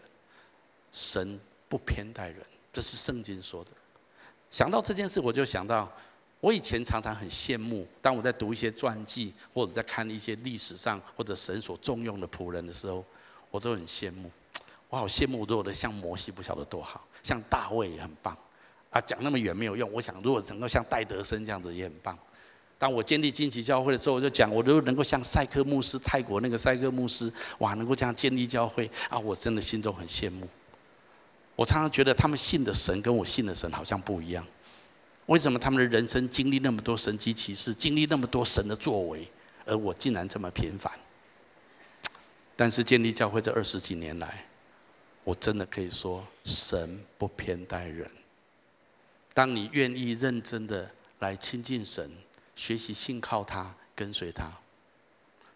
[0.91, 2.37] 神不偏待人，
[2.71, 3.71] 这是圣经说的。
[4.49, 5.91] 想到这件事，我就想到，
[6.39, 13.03] 我以前常常很羡慕，当我在读一些传记，或者在看一些历史上或者神所重用的仆人的时候，
[13.51, 14.31] 我都很羡慕。
[14.89, 18.37] 我好羡慕，如果的像摩西，不晓得多好，像大卫也很棒。
[18.89, 19.91] 啊，讲那么远没有用。
[19.91, 22.17] 我想，如果能够像戴德生这样子，也很棒。
[22.79, 30.47] 当我建立荆棘教会的时候，我就讲，我如果能够像赛克牧师，泰国那个赛克牧师，哇，能够这样建立教会啊，我真的心中很羡慕。
[31.57, 34.45] 我常常觉得他们信的神跟我信的神好像不一样。
[35.25, 39.27] 为什么他们的人生经历那么多神迹奇事，经历那么多神的作为，
[39.65, 40.89] 而我竟然这么平凡？
[42.55, 44.45] 但是建立教会这二十几年来，
[45.23, 48.09] 我真的可以说，神不偏待人。
[49.33, 50.89] 当你愿意认真的
[51.19, 52.09] 来亲近神。
[52.55, 54.51] 学习信靠他，跟随他。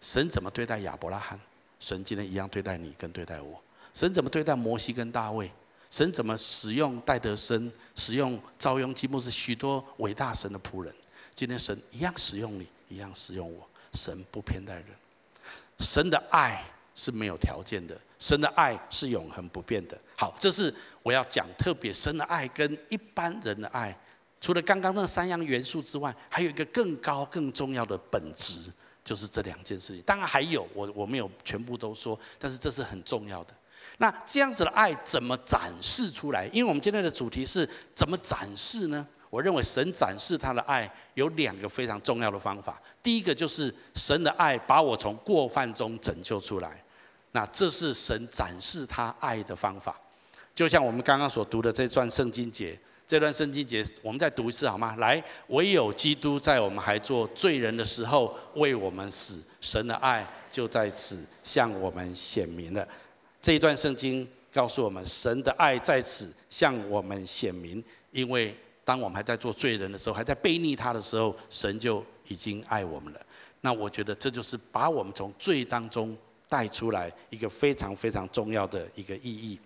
[0.00, 1.36] 神怎么对待亚伯拉罕，
[1.80, 3.60] 神今天一样对待你，跟对待我。
[3.92, 5.50] 神怎么对待摩西跟大卫，
[5.92, 10.90] 神怎么使用戴德生，使用赵雍基牧师许多伟大神的仆人，
[11.34, 13.68] 今天神一样使用你，一样使用我。
[13.92, 14.86] 神不偏待人，
[15.80, 20.00] 神的爱是没有条件的，神的爱是永恒不变的。
[20.16, 23.94] 好，这是我要讲特别神的爱跟一般人的爱。
[24.40, 28.72] 除了刚刚那三样元素之外，还有一个更高、更重要的本质，
[29.04, 30.00] 就是这两件事情。
[30.06, 33.54] 当然还有，我我没有全部都说，但是这是很重要的。
[33.98, 36.46] 那这样子的爱怎么展示出来？
[36.52, 39.06] 因为我们今天的主题是怎么展示呢？
[39.30, 42.80] 我认为神展示他的爱有两个非常重要的方法。
[43.02, 46.82] 第一个就是神的爱把我从过犯中拯救出来，
[47.32, 49.96] 那这是神展示他爱的方法。
[50.54, 52.78] 就像我们刚刚所读的这段圣经节。
[53.08, 54.96] 这段圣经节，我们再读一次好吗？
[54.96, 62.88] 来，唯有基督在我们还做罪人的时候为我们死，神的爱就在此向我们显明了。
[63.42, 73.20] 这一段圣经告诉我们，神的爱在此向我们显明，因为当我们还在做罪人的时候，还在悖逆他的时候，神就已经爱我们了。
[73.60, 76.16] 那我觉得这就是把我们从罪当中
[76.48, 79.58] 带出来一个非常非常重要的一个意义。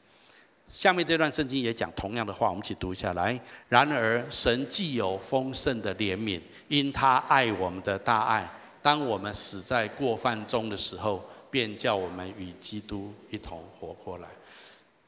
[0.69, 3.39] 下面这段圣经也讲同样的话，我们一起读下来。
[3.69, 11.23] 然而，神既有丰盛的怜悯，因他爱我们的大爱，当我们死在过犯中的时候，
[11.57, 14.29] 便叫我们与基督一同活过来。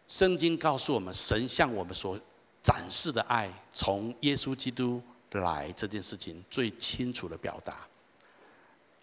[0.08, 2.18] 圣经告诉我们，神向我们所
[2.62, 7.86] 展示的爱，从耶稣基督来这件事情最清楚的表达。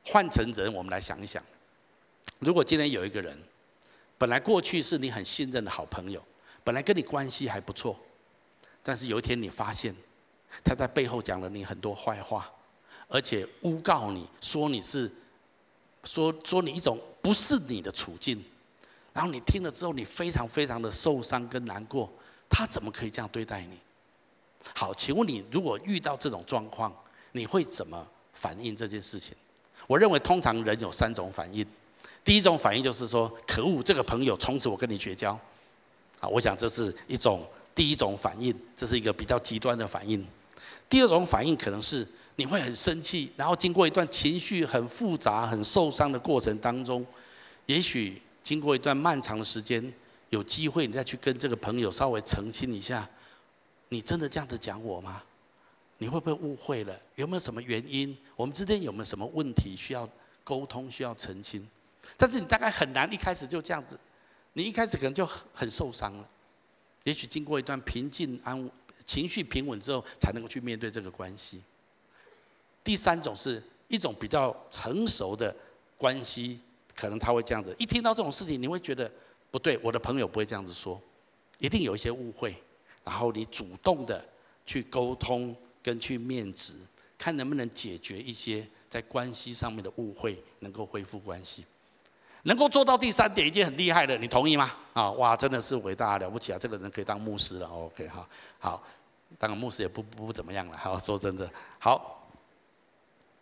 [0.04, 1.44] 换成人，我们来想一想，
[2.40, 3.38] 如果今天有一个人，
[4.18, 6.20] 本来过去是你很信任的好朋友。
[6.64, 7.96] 本来跟你关系还不错，
[8.82, 9.96] 但是有一天你发现
[10.64, 12.52] 他在背后讲了你很多坏话，
[13.08, 15.12] 而且诬告你说你是
[16.06, 18.40] 说说你一种不是你的处境，
[19.12, 22.08] 然后你听了之后你非常非常的受伤跟难过，
[22.48, 23.80] 他怎么可以这样对待你？
[24.76, 26.96] 好，请问你如果遇到这种状况，
[27.32, 29.34] 你会怎么反应这件事情？
[29.88, 31.66] 我认为通常人有三种反应，
[32.24, 35.32] 第一种反应就是说可恶，这个朋友从此我跟你绝交。
[36.20, 40.24] 啊，我想这是一种第一种反应，这是一个比较极端的反应。
[40.88, 47.06] 第二种反应可能是你会很生气，然后经过一段情绪很复杂、很受伤的过程当中，
[47.66, 49.94] 也许经过一段漫长的时间，
[50.30, 53.10] 有机会你再去跟这个朋友稍微澄清一下，
[53.90, 55.24] 你真的这样子讲我吗？
[55.98, 57.00] 你会不会误会了？
[57.16, 58.18] 有没有什么原因？
[58.36, 60.08] 我们之间有没有什么问题需要
[60.44, 61.66] 沟通、需要澄清？
[62.18, 63.98] 但是你大概很难一开始就这样子。
[64.52, 66.28] 你一开始可能就很受伤了，
[67.04, 68.70] 也许经过一段平静安、
[69.06, 71.62] 情绪平稳之后，才能够去面对这个关系。
[72.86, 75.54] 第三种是一种比较成熟的
[75.98, 76.62] 关系
[76.96, 77.76] 可能他会这样子。
[77.78, 79.12] 一听到这种事情，你会觉得
[79.52, 81.02] 不对，我的朋友不会这样子说，
[81.58, 82.56] 一定有一些误会。
[83.04, 84.24] 然后你主动的
[84.66, 86.76] 去沟通跟去面质，
[87.18, 91.66] 看能不能解决一些在关系上面的误会，能够恢复关系。
[92.44, 94.72] 能够做到第三点已经很厉害了，你同意吗？
[94.94, 96.60] 啊，哇，真的是伟大了不起啊！
[96.60, 97.68] 这个人可以当牧师了。
[97.68, 98.84] OK，好，好，
[99.40, 100.78] 当个牧师也不不怎么样了。
[100.78, 102.15] 好，说真的，好，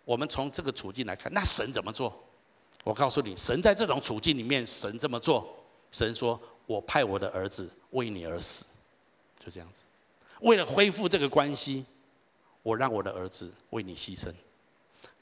[0.06, 2.14] 我们从这个处境来看，那神怎么做？
[2.84, 5.56] 我告诉你，神在这种处境里面，神这么做，
[5.92, 8.66] 神说：“我派我的儿子为你而死。”
[9.40, 9.84] 就这样子，
[10.42, 11.86] 为了恢复这个关系，
[12.62, 14.34] 我让我的儿子为你牺牲，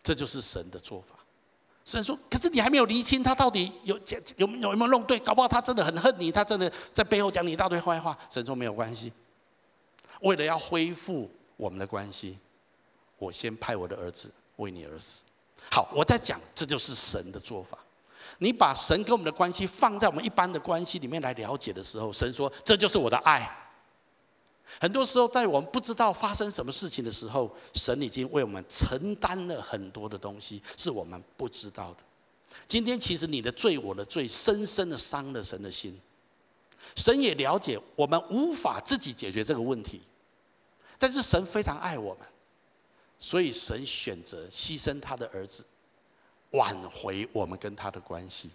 [0.02, 1.16] 这就是神的做法。
[1.86, 9.14] 神说：“可是你还没有厘清他到底有有有有没有弄对，搞不好他真的很恨你，他真的在背后讲你一大堆坏话。”神说：“没有关系，
[10.22, 12.38] 为了要恢复我们的关系，
[13.18, 15.24] 我先派我的儿子为你而死。”
[15.72, 17.78] 好，我在讲，这就是神的做法。
[18.40, 23.50] 你把神跟我们的关系放在我们一般的关系里面来了解的时候，神说：“这就是我的爱。”
[24.80, 31.98] 很多时候，在我们不知道发生什么事情的时候，神已经为我们承担了很多的东西，是我们不知道的。
[32.68, 36.00] 今天，其实你的罪，我的罪，深深的伤了神的心。
[36.96, 40.02] 神也了解我们无法自己解决这个问题，
[40.98, 42.28] 但是神非常爱我们，
[43.22, 45.64] 所以神选择牺牲他的儿子，
[46.50, 48.50] 挽回我们跟他的关系。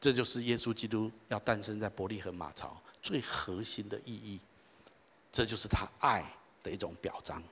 [0.00, 4.40] 这就是耶稣基督要诞生在伯利恒马槽最核心的意义。
[5.32, 6.24] 这就是他爱
[6.62, 7.42] 的一种表彰，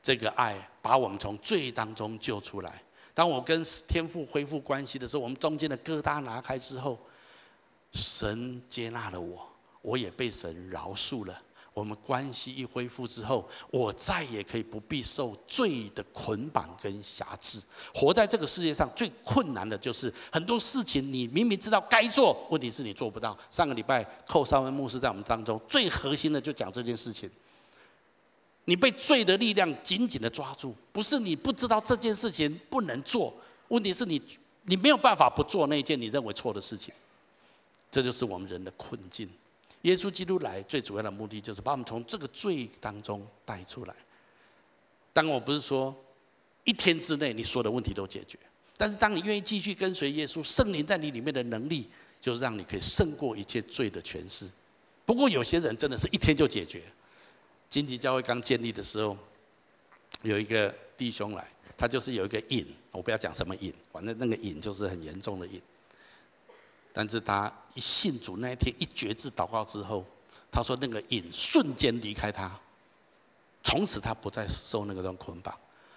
[0.00, 2.82] 这个爱把我们从罪当中救出来。
[3.12, 6.96] 当我跟天父恢复关系的时候，我们中间的疙瘩拿开之后，
[7.92, 9.48] 神接纳了我，
[9.82, 11.42] 我也被神饶恕了。
[11.78, 17.60] 我们关系一恢复之后，我再也可以不必受罪的捆绑跟辖制。
[17.94, 23.38] 活在这个世界上最困难的就是很多事情，你明明知道该做，问题是你做不到。
[23.48, 27.30] 上个礼拜寇绍恩牧师在我们当中最核心的就讲这件事情。
[28.64, 33.32] 你被罪的力量紧紧的抓住，不是你不知道这件事情不能做，
[33.68, 34.20] 问题是你
[34.64, 36.92] 你没有办法不做那件你认为错的事情。
[37.90, 39.26] 这就是我们人的困境。
[39.82, 43.94] 耶稣基督来最主要的目的，就是把我们从这个罪当中带出来。
[45.12, 45.94] 当，我不是说
[46.64, 48.38] 一天之内你所有的问题都解决，
[48.76, 51.88] 但是当你愿意继续跟随耶稣，圣灵在你里面的能力，
[52.20, 54.48] 就是让你可以胜过一切罪的权势。
[55.06, 56.82] 不过，有些人真的是一天就解决。
[57.70, 59.16] 荆棘教会刚建立的时候，
[60.22, 65.60] 有一个弟兄来，他就是有一个瘾，我不要讲什么瘾，反正那个瘾就是很严重的瘾。
[66.92, 70.04] 但是他信主那一天一决志祷告之后，
[70.50, 72.50] 他说那个瘾瞬间离开他，
[73.62, 75.56] 从此他不再受那个种捆绑。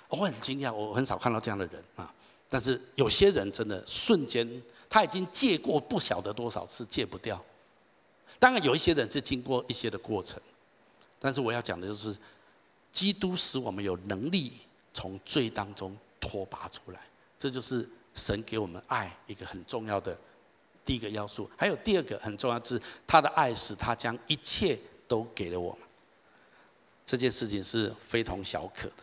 [0.09, 2.13] 我很惊讶，我很少看到这样的人啊。
[2.49, 7.41] 但是有些人真的瞬间他已经戒过不晓得多少次戒不掉。
[8.39, 10.41] 当然有一些人是经过一些的过程，
[11.19, 12.17] 但是我要讲的就是，
[12.91, 14.53] 基督使我们有能力
[14.93, 16.99] 从罪当中脱拔出来，
[17.39, 20.17] 这就是神给我们爱一个很重要的。
[20.91, 22.77] 第一个要素，还有第二个很重要，是
[23.07, 24.77] 他的爱使他将一切
[25.07, 25.79] 都给了我们。
[27.05, 28.95] 这件事情是非同小可的。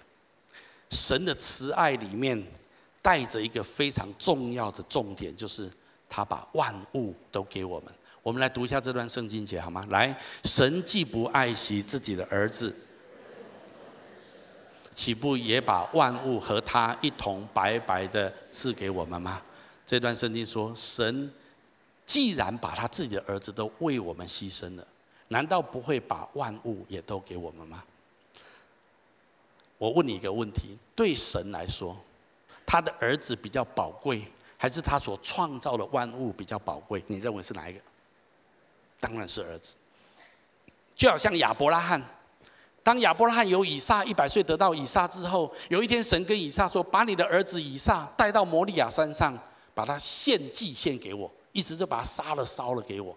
[0.90, 2.46] 神的慈爱里面
[3.01, 5.70] 带着一个非常重要的重点，就是
[6.11, 7.90] 他把万物都给我们。
[8.22, 9.83] 我们来读一下这段圣经节好吗？
[9.88, 12.77] 来，神既不爱惜自己的儿子，
[14.94, 19.40] 岂不也把万物和他一同白白的赐给我们吗？
[19.87, 21.33] 这段圣经说神。
[22.09, 24.87] 既然把他自己的儿子都为我们牺牲了，
[25.29, 27.85] 难道不会把万物也都给我们吗？
[29.77, 31.94] 我问你一个问题：对神来说，
[32.64, 34.25] 他的儿子比较宝贵，
[34.57, 37.05] 还是他所创造的万物比较宝贵？
[37.09, 37.81] 你认为是哪一个？
[38.99, 39.75] 当然是儿子。
[40.97, 42.03] 就好像亚伯拉罕，
[42.83, 49.38] 当亚伯拉罕有以撒一百岁得到以撒之后，有一天神跟以撒说：“把你的儿子以撒带到摩利亚山上，
[49.75, 53.17] 把他献祭献给我。”意思就把他杀了烧了给我。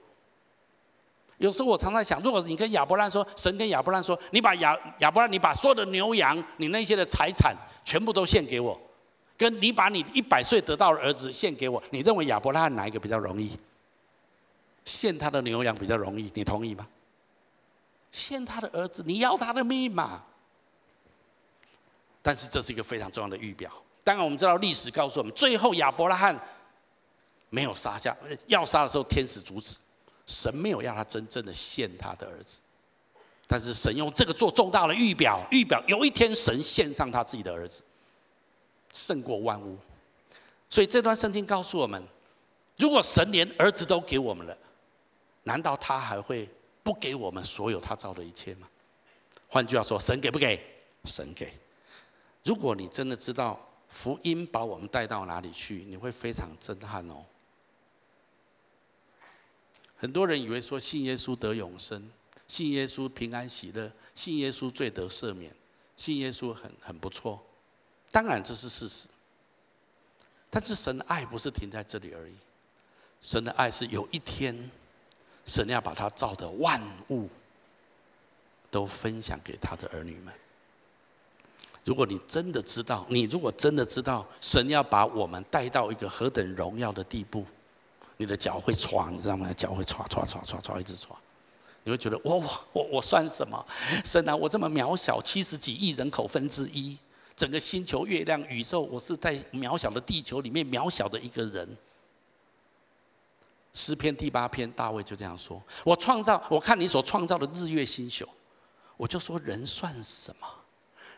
[1.37, 8.79] 有时候我常常想，如果你跟亚伯兰说，神跟亚伯兰说，你把亚亚伯兰，你把所有的牛羊，你那些的财产全部都献给我，
[9.37, 13.55] 跟你把你一百岁得到的儿子献给我，你认为亚伯拉罕哪一个比较容易？
[14.85, 16.87] 献他的牛羊比较容易，你同意吗？
[18.11, 20.23] 献他的儿子，你要他的命嘛？
[22.23, 23.71] 但是这是一个非常重要的预表。
[24.03, 26.39] 当然我们知道历史告诉我们，最后亚伯拉罕。
[27.51, 29.77] 没有杀下，要杀的时候天使阻止，
[30.25, 32.61] 神没有要他真正的献他的儿子，
[33.45, 37.83] 但是神用这个做重大的预表，预表有一天神献上他自己的儿子，
[38.93, 39.77] 胜过万物。
[40.69, 42.01] 所以这段圣经告诉我们，
[42.77, 44.57] 如果神连儿子都给我们了，
[45.43, 46.49] 难道他还会
[46.81, 48.69] 不给我们所有他造的一切吗？
[49.49, 50.57] 换句话说，神给不给？
[51.03, 51.51] 神给。
[52.45, 57.25] 如果你真的知道福音把我们带到哪里去，你会非常震撼哦。
[60.01, 62.09] 很多人以为说信耶稣得永生，
[62.47, 65.55] 信耶稣平安喜乐，信耶稣罪得赦免，
[65.95, 67.39] 信耶稣很很不错。
[68.09, 69.07] 当然这是事实，
[70.49, 72.33] 但是神的爱不是停在这里而已。
[73.21, 74.71] 神的爱是有一天，
[75.45, 76.81] 神要把他造的万
[77.11, 77.29] 物
[78.71, 80.33] 都分享给他的儿女们。
[81.83, 87.45] 如果你真的知道，你如果真的知道，神要把我们带到一个何等荣耀的地步。
[88.21, 89.51] 你的脚会唰，你知道吗？
[89.53, 91.07] 脚会唰唰唰唰唰一直唰，
[91.83, 93.65] 你会觉得我我我我算什么？
[94.05, 96.95] 神啊，我这么渺小，七十几亿人口分之一，
[97.35, 101.67] 整个星球、月亮、宇宙，我是在渺小的地球里面渺小的一个人。
[103.73, 108.29] 诗篇第八篇，大卫就这样说：我创造，我看你所创造的日月星宿，
[108.97, 110.47] 我就说人算什么？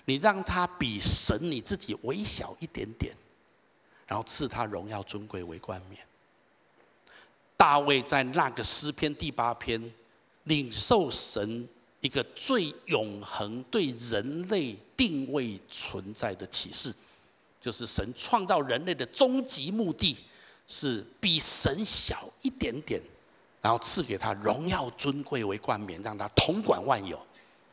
[0.06, 3.14] 你让他比神你自己微小一点点，
[4.08, 6.00] 然后赐他荣耀尊贵为冠冕。
[7.56, 9.94] 大卫在那个诗篇第八篇，
[10.44, 11.68] 领受神
[12.02, 16.94] 一个最永恒对人类定位存在的启示，
[17.62, 20.18] 就是神创造人类的终极目的
[20.68, 23.02] 是比神小一点点，
[23.62, 27.18] 然后赐给他荣耀尊贵为冠冕，让他统管万有，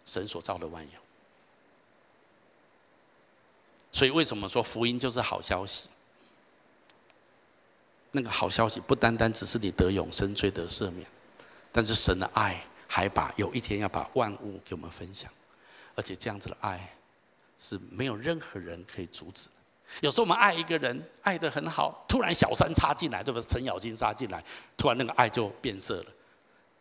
[0.04, 1.00] 神所造的万有。
[3.92, 5.88] 所以为什么说福音就是好消息？
[8.12, 11.06] 那个好消息不单单只是你得永生、罪得赦免，
[11.70, 15.30] 但是神的爱还把有一天要把万物给我们分享，
[15.94, 16.92] 而且这样子的爱
[17.58, 19.48] 是没有任何人可以阻止。
[20.00, 23.46] 有时候我们爱一个人爱得很好，突然小三插进来，对不对？
[23.48, 24.44] 程咬金插进来，
[24.76, 26.06] 突然那个爱就变色了。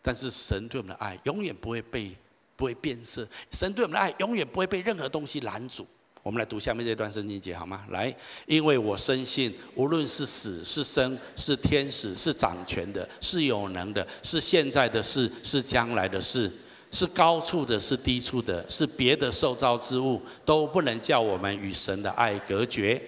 [0.01, 2.15] 但是神对我们的爱永远不会被
[2.55, 5.88] 不会变色，神对我们的爱永远不会被任何东西拦阻。
[6.22, 7.86] 我们来读下面这段圣经节好吗？
[7.89, 8.13] 来，
[8.45, 16.51] 因为我深信，无论是死是生，是天使，是掌权的，是有能的，是现在的事，是将来的事，
[16.91, 23.01] 是高处的，是低处的，是别的受造之物，都不能叫我们与神的爱隔绝。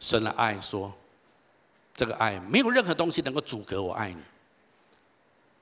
[0.00, 0.92] 神的爱说，
[1.94, 4.20] 这个爱没有任何东西能够阻隔我爱你。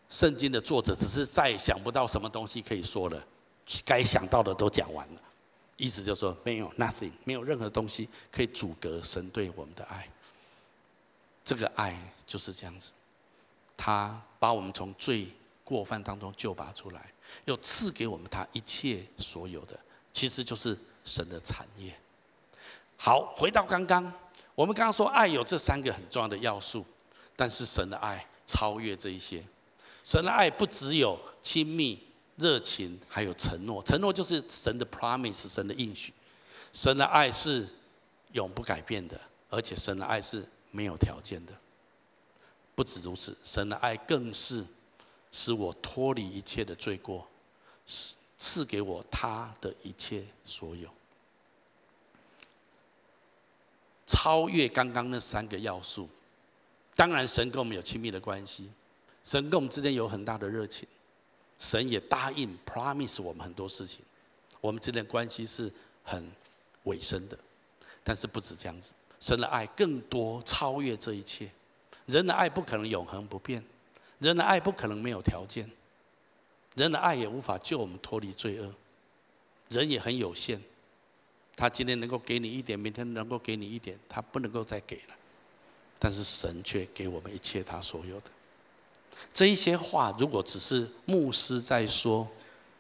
[0.09, 3.23] 圣经的作者只是再也想不到什么东西可以说了。
[3.85, 5.21] 该想到的都讲完了，
[5.77, 10.09] 意思就是说没有 nothing，没有任何东西可以阻隔神对我们的爱。
[11.45, 11.97] 这个爱
[12.27, 12.91] 就是这样子，
[13.77, 15.29] 他把我们从最
[15.65, 17.13] 过犯当中救拔出来，
[17.45, 19.79] 又赐给我们他一切所有的，
[20.13, 21.97] 其实就是神的产业。
[22.97, 24.13] 好，回到刚刚，
[24.55, 26.85] 我们刚刚说爱有这三个很重要的要素，
[27.37, 29.45] 但是神的爱超越这一些，
[30.05, 32.10] 神的爱不只有亲密。
[32.41, 36.13] 热情还有承诺，承诺就是神的 promise，神的应许。
[36.73, 37.69] 神的爱是
[38.33, 39.21] 永不改变的，
[39.51, 41.53] 而且神的爱是没有条件的。
[42.75, 44.65] 不止如此，神的爱更是
[45.31, 47.29] 使我脱离一切的罪过，
[47.87, 50.89] 赐赐给我他的一切所有，
[54.07, 56.09] 超越刚刚那三个要素。
[56.95, 58.71] 当然，神跟我们有亲密的关系，
[59.25, 60.89] 神跟我们之间有很大的热情。
[61.61, 64.01] 神也答应 promise 我们很多事情，
[64.61, 65.71] 我们之间的关系是
[66.03, 66.29] 很
[66.85, 67.39] 委身的，
[68.03, 68.91] 但是不止这样子，
[69.21, 71.49] 神的爱更多超越这一切。
[72.07, 73.63] 人的爱不可能永恒不变，
[74.19, 75.71] 人的爱不可能没有条件，
[76.75, 78.75] 人的爱也无法救我们脱离罪恶。
[79.69, 80.61] 人也很有限，
[81.55, 85.15] 他今天能够给你一点，明天能够给你一点，他不能够再给了，
[85.99, 88.31] 但是神却给我们一切他所有的。
[89.33, 92.27] 这一些话，如果只是牧师在说，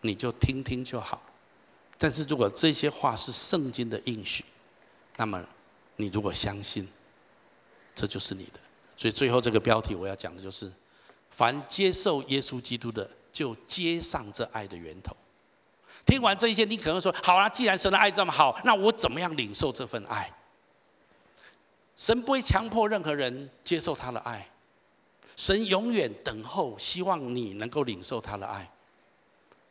[0.00, 1.22] 你就听听就好。
[1.98, 4.44] 但是如果这些话是圣经的应许，
[5.16, 5.44] 那么
[5.96, 6.88] 你如果相信，
[7.94, 8.60] 这就是你的。
[8.96, 10.72] 所以最后这个标题我要讲的就是：
[11.30, 15.14] 凡接受耶稣基督的，就接上这爱的源头。
[16.06, 20.32] 听完这一些，你可能说：好啊，既然神的爱这么好，那我怎么样领受这份爱？
[21.96, 24.48] 神不会强迫任何人接受他的爱。
[25.40, 28.70] 神永远等候，希望你能够领受他的爱。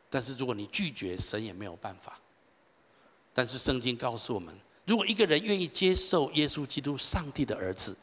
[0.09, 2.17] 但是如果你拒绝，神也没有办法。
[3.35, 4.51] 但是圣经告诉我们，
[4.83, 7.95] 如果一个人愿意接受耶稣基督，上帝的儿子，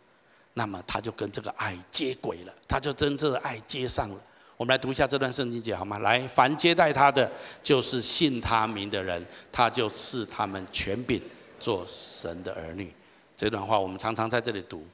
[0.55, 4.21] 那么他就跟这个爱接轨了，他就真正的爱接上了。
[4.57, 5.99] 我们来读一下这段圣经节好吗？
[5.99, 7.29] 来，凡接待他的，
[7.65, 11.21] 就是信他名的人，他就赐他们权柄
[11.59, 12.95] 做神的儿女。
[13.37, 14.87] 这段话我们常常在这里读。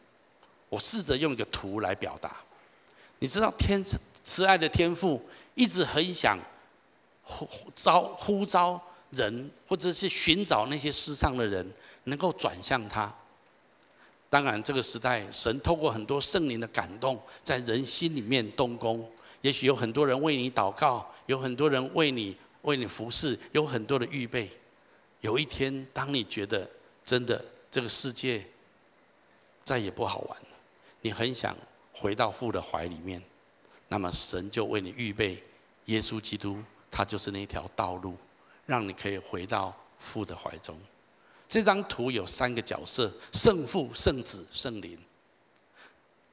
[0.71, 2.35] 我试着用一个图来表达。
[3.23, 5.23] 你知道天慈慈爱的天父
[5.55, 6.37] 一直很想
[7.23, 11.65] 呼召呼召人，或者是寻找那些世上的人，
[12.03, 13.15] 能够转向他。
[14.29, 19.09] 当然，这个时代神透过很多圣灵的感动，在人心里面动工。
[19.41, 24.51] 也许有很多人为你祷告，有很多人为你为你服侍，有很多的预备。
[25.21, 26.69] 有一天，当你觉得
[27.05, 28.45] 真的这个世界
[29.65, 30.49] 再也不好玩了，
[31.03, 31.57] 你很想
[32.03, 33.23] 回到父的怀里面，
[33.87, 35.41] 那么神就为你预备
[35.85, 38.17] 耶稣基督，他就是那条道路，
[38.67, 40.77] 让你可以回到父的怀中。
[41.49, 44.99] 这张图有三个角色：圣父、圣子、圣灵。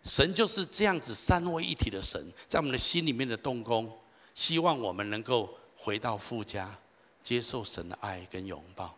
[0.04, 3.96] 神就是这样子三位一体的神，在我们的心里面的动工，
[4.34, 6.76] 希望我们能够回到父家，
[7.22, 8.96] 接受神的爱跟拥抱。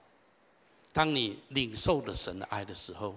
[0.93, 3.13] 当你领受了神的爱的时候，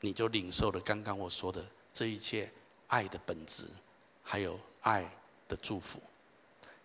[0.00, 1.62] 你就领受了刚刚我说的
[1.92, 2.50] 这一切
[2.90, 3.64] 爱的本质，
[4.22, 5.02] 还有爱
[5.48, 5.98] 的祝福。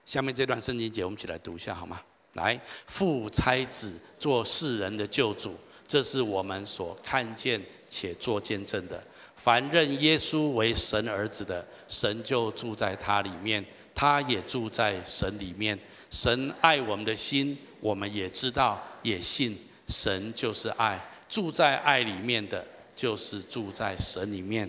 [0.05, 2.01] 下面这段圣经节，我们一起来读一下好吗？
[2.33, 5.55] 来，父差子做世人的救主，
[5.87, 9.03] 这是我们所看见且做见证的。
[9.35, 15.77] 凡认耶稣为神儿子的，神就住在他里面，他也住在神里面。
[16.11, 19.57] 神爱我们的心，我们也知道，也信。
[19.87, 20.99] 神就是爱，
[21.29, 24.67] 住在爱里面的，就是住在神里面。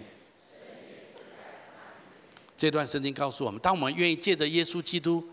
[2.57, 5.29] 这段圣经告诉我们，当我们愿意借着耶稣基督，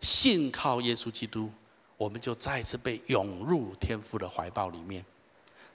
[0.00, 1.50] 信靠耶稣基督，
[1.96, 5.04] 我们就再次被涌入天父的怀抱里面。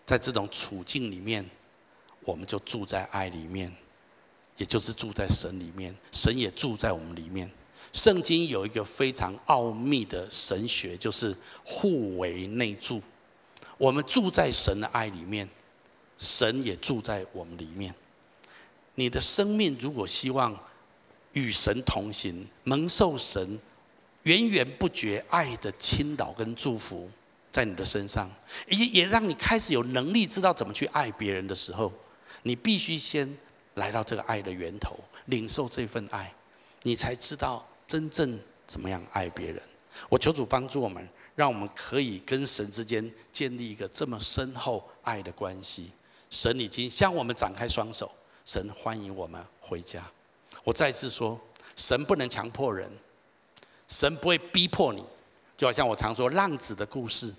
[0.05, 1.49] 在这种处境里面。
[2.23, 3.75] 我们就住在爱里面，
[4.55, 7.49] 也就是住在神里面，神也住在我们里面。
[7.93, 11.35] 圣经有一个非常奥秘的神学，就是
[11.65, 13.01] 互为内住。
[13.79, 15.49] 我们住在神的爱里面，
[16.19, 17.91] 神也住在我们里面。
[18.95, 20.57] 你的生命如果希望
[21.33, 23.59] 与神同行，蒙受神
[24.23, 27.09] 源源不绝爱的倾倒跟祝福
[27.51, 28.29] 在你的身上，
[28.67, 31.91] 也也让你开始有能力知道怎么去爱别人的时候。
[32.43, 33.37] 你必须先
[33.75, 36.33] 来到这个爱的源头，领受这份爱，
[36.81, 39.61] 你才知道真正怎么样爱别人。
[40.09, 45.91] 我求主帮助我们，让我们可以跟神之间建立一个这么深厚爱的关系。
[46.29, 48.11] 神已经向我们展开双手，
[48.45, 50.05] 神欢迎我们回家。
[50.63, 51.39] 我再次说，
[51.75, 52.91] 神不能强迫人，
[53.87, 55.03] 神不会逼迫你。
[55.57, 57.33] 就好像我常说浪子的故事，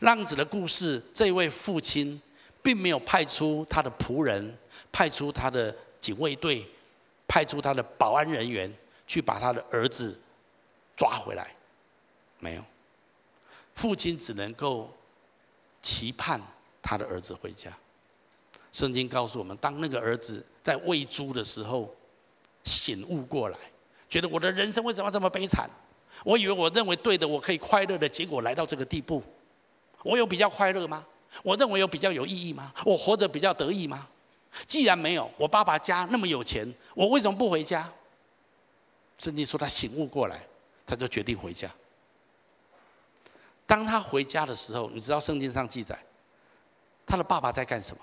[0.00, 2.20] 浪子的故事，这位父亲。
[2.64, 4.56] 并没有派出他的仆人，
[4.90, 6.66] 派出他的警卫队，
[7.28, 8.74] 派出他的保安人员
[9.06, 10.18] 去把他的儿子
[10.96, 11.54] 抓回来，
[12.38, 12.64] 没有。
[13.74, 14.90] 父亲只能够
[15.82, 16.40] 期盼
[16.80, 17.70] 他的儿子回家。
[18.74, 21.94] 圣经告诉我们，当那个儿子在喂猪的时候，
[22.64, 23.56] 醒悟过来，
[24.08, 25.70] 觉得我的人生为什么这么悲惨？
[26.24, 29.22] 我以为我认为对的，我可以快乐的，结果来到这个地步，
[30.02, 31.06] 我有比较快乐吗？
[31.44, 32.74] 我认为有比较有意义吗？
[32.84, 34.08] 我活着比较得意吗？
[34.66, 37.88] 既然没有，我爸爸家那么有钱，我为什么不回家？
[39.18, 40.44] 圣经说他醒悟过来，
[40.84, 41.70] 他就决定回家。
[43.66, 45.96] 当他回家的时候，你知道圣经上记载，
[47.06, 48.02] 他的爸爸在干什么？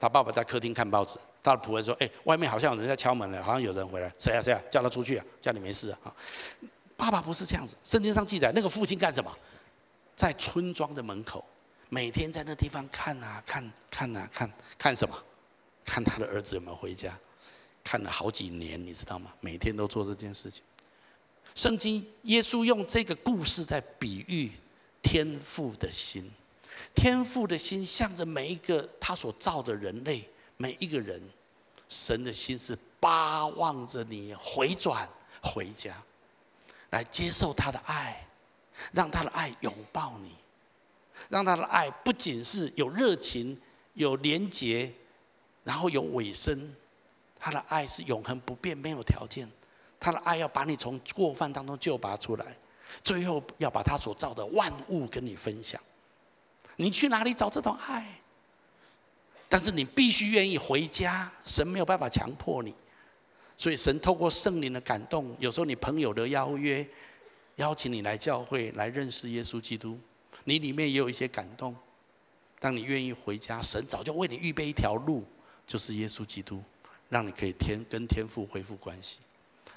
[0.00, 1.16] 他爸爸在客厅看报纸。
[1.42, 4.12] 他的仆人说：“哎，外面好像有人在敲门了，好像有人回来。
[4.18, 4.60] 谁啊谁啊？
[4.70, 5.24] 叫他出去啊！
[5.40, 6.14] 家里没事啊！”
[6.98, 7.74] 爸爸不是这样子。
[7.82, 9.34] 圣经上记载，那个父亲干什么？
[10.16, 11.44] 在村庄的门口。
[11.88, 15.16] 每天在那地方看啊看，看啊看，看什么？
[15.84, 17.18] 看他的儿子有没有回家？
[17.82, 19.32] 看了好几年，你知道吗？
[19.40, 20.62] 每天都做这件事情。
[21.54, 24.52] 圣经耶稣用这个故事在比喻
[25.02, 26.30] 天父的心，
[26.94, 31.22] 天父的心向着每一个他所造的人类，每一个人，
[31.88, 35.08] 神的心是巴望着你回转
[35.42, 35.96] 回家，
[36.90, 38.26] 来接受他的爱，
[38.92, 40.34] 让他的爱拥抱你。
[41.28, 43.58] 让他的爱不仅是有热情、
[43.94, 44.92] 有廉洁，
[45.64, 46.74] 然后有尾声，
[47.38, 49.50] 他的爱是永恒不变、没有条件。
[49.98, 52.56] 他的爱要把你从过犯当中救拔出来，
[53.02, 55.80] 最后要把他所造的万物跟你分享。
[56.80, 58.06] 你去哪里找这种爱？
[59.50, 62.74] 但是你必须愿意回家，神没有办法强迫你。
[63.54, 66.88] 所以神透过圣灵的感动，有时候你朋友的邀约，
[67.56, 70.00] 邀请你来教会来认识耶稣基督。
[70.44, 71.76] 你里面也有一些感动，
[72.58, 75.22] 当你愿意回家，神早就为你预备一条路，
[75.66, 76.62] 就是耶稣基督，
[77.10, 79.18] 让你可以天跟天父恢复关系。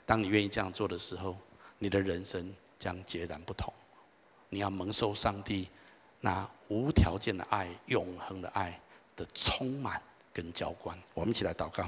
[0.05, 1.37] 当你愿意这样做的时候，
[1.79, 2.49] 你的人生
[2.79, 3.73] 将截然不同。
[4.47, 5.67] 你要蒙受上帝
[6.25, 8.79] 那无条件的爱、永恒的爱
[9.13, 10.01] 的充满
[10.31, 10.97] 跟浇灌。
[11.13, 11.85] 我们一起来祷告。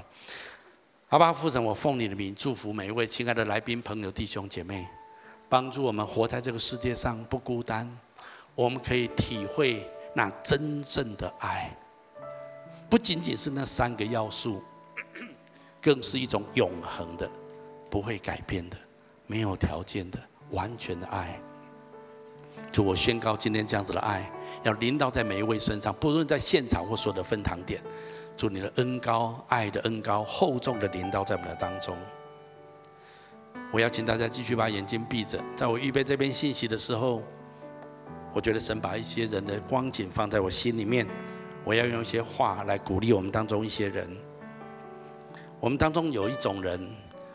[1.08, 4.86] 阿爸父神，我奉你的名祝福每一位亲爱的来宾、朋友、弟兄姐妹，
[5.48, 7.90] 帮助我们活在这个世界上不孤单。
[8.56, 11.74] 我们可以体会那真正的爱，
[12.90, 14.62] 不仅仅是那三个要素，
[15.82, 17.32] 更是一种永恒的、
[17.90, 18.76] 不会改变的、
[19.28, 20.20] 没有条件的、
[20.52, 21.40] 完全的爱。
[22.76, 24.30] 主，我宣告今天这样子的爱
[24.64, 27.82] 要临到在每一位身上，不论在现场或所有的分堂点。
[28.36, 31.96] 祝你的恩高，爱的恩高，厚重的临到在我们的当中。
[33.72, 35.42] 我要请大家继续把眼睛闭着。
[35.56, 37.24] 在我预备这篇信息的时候，
[38.34, 41.08] 我觉得神把一些人的光景放在我心里面。
[41.64, 44.06] 我要用一些话来鼓励我们当中一些人。
[45.62, 46.86] 我们当中有一种人，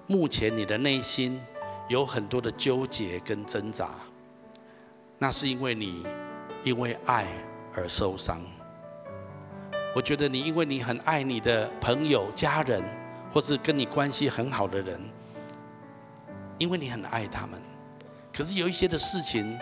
[0.07, 1.41] 目前你的内心
[1.89, 3.89] 有很多的纠结跟挣扎，
[5.23, 6.03] 那是因为你
[6.65, 7.27] 因为爱
[7.75, 8.41] 而受伤。
[9.95, 12.83] 我觉得你，因为你很爱你的朋友、家人，
[13.31, 14.99] 或是跟你关系很好的人，
[16.57, 17.61] 因为你很爱他们，
[18.33, 19.59] 可是有一些的事情，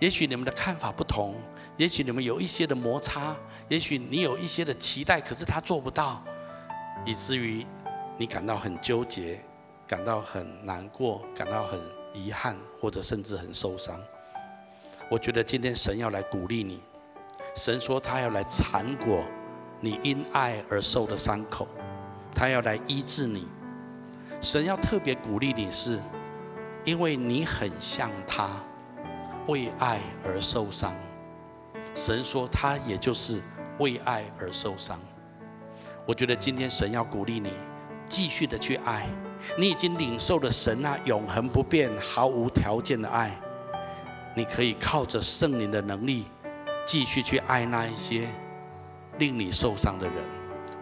[0.00, 1.34] 也许你们的看法不同，
[1.78, 3.34] 也许你们有一些的摩擦，
[3.70, 6.22] 也许你有一些的期待，可是他做不到，
[7.06, 7.64] 以至于
[8.18, 9.40] 你感到很纠结，
[9.86, 11.80] 感到很难过，感到很
[12.12, 13.98] 遗憾，或者甚至很受伤。
[15.14, 16.82] 我觉得今天神要来鼓励你，
[17.54, 19.24] 神说他要来缠裹。
[19.80, 21.68] 你因爱而受的伤口，
[22.34, 23.46] 他要来医治你。
[24.40, 26.00] 神要特别鼓励你，是
[26.84, 28.50] 因为你很像他，
[29.46, 30.92] 为爱而受伤。
[31.94, 33.40] 神说他也就是
[33.78, 34.98] 为爱而受伤。
[36.04, 37.52] 我觉得今天神要鼓励你，
[38.06, 39.06] 继续的去爱。
[39.56, 43.38] 你已经领受了神那永恒不变、毫无条件的爱，
[44.34, 46.24] 你可以靠着圣灵的能力，
[46.84, 48.28] 继续去爱那一些。
[49.18, 50.16] 令你受伤的人，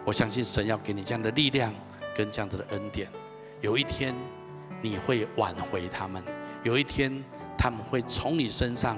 [0.03, 1.71] 我相信神要给你这样的力量
[2.15, 3.07] 跟这样子的恩典。
[3.61, 4.15] 有一天，
[4.81, 6.19] 你会挽回他们；
[6.63, 7.23] 有一天，
[7.55, 8.97] 他们会从你身上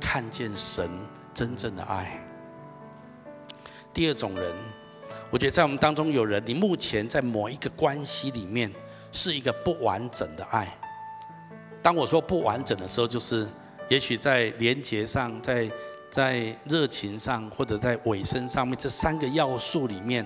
[0.00, 0.90] 看见神
[1.32, 2.20] 真正的爱。
[3.92, 4.52] 第二种人，
[5.30, 8.72] 我觉得在我们当中有人，你目前在某一个关系里面
[9.12, 10.76] 是一个不完整的爱。
[11.80, 13.46] 当我说不完整的时候，就是
[13.88, 15.70] 也许在连结上，在。
[16.10, 20.24] 在热情上，或者在尾声上面，这三个要素里面，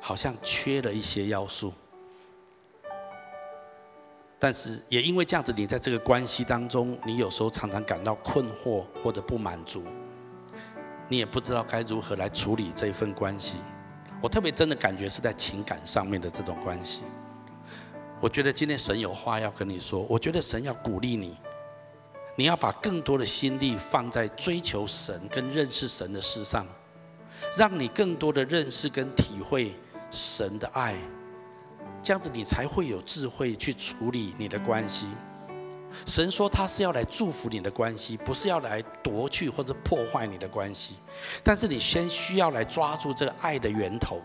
[0.00, 1.72] 好像缺了一些要素。
[4.36, 9.84] 但是也因为这样子，你在这个关系当中，你有时候常常感到困惑或者不满足，
[11.08, 13.58] 你也不知道该如何来处理这份关系。
[14.20, 17.02] 我特别真的感觉是在情感上面的这种关系。
[18.20, 21.36] 我觉得今天神有话要跟你说，我觉得神要鼓励你。
[22.40, 26.66] 你要把更多的心力放在追求神跟认识神的事上，
[27.54, 29.74] 让你更多的认识跟体会
[30.10, 30.96] 神的爱，
[32.02, 35.06] 这样子你才会有智慧去处理你的关系。
[36.06, 40.94] 神说他是要来祝福你的关系，不是要来夺去或者破坏你的关系。
[41.44, 44.18] 但是你先需要来抓住这个爱的源头。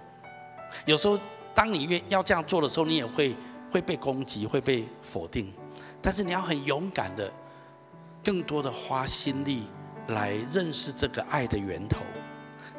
[0.85, 1.19] 有时候
[1.53, 3.35] 当你愿要这样做的时候，你也会
[3.73, 5.53] 会被攻击，会被否定。
[6.01, 7.29] 但是你要很勇敢的。
[8.25, 9.67] 更多的花心力
[10.07, 12.01] 来认识这个爱的源头。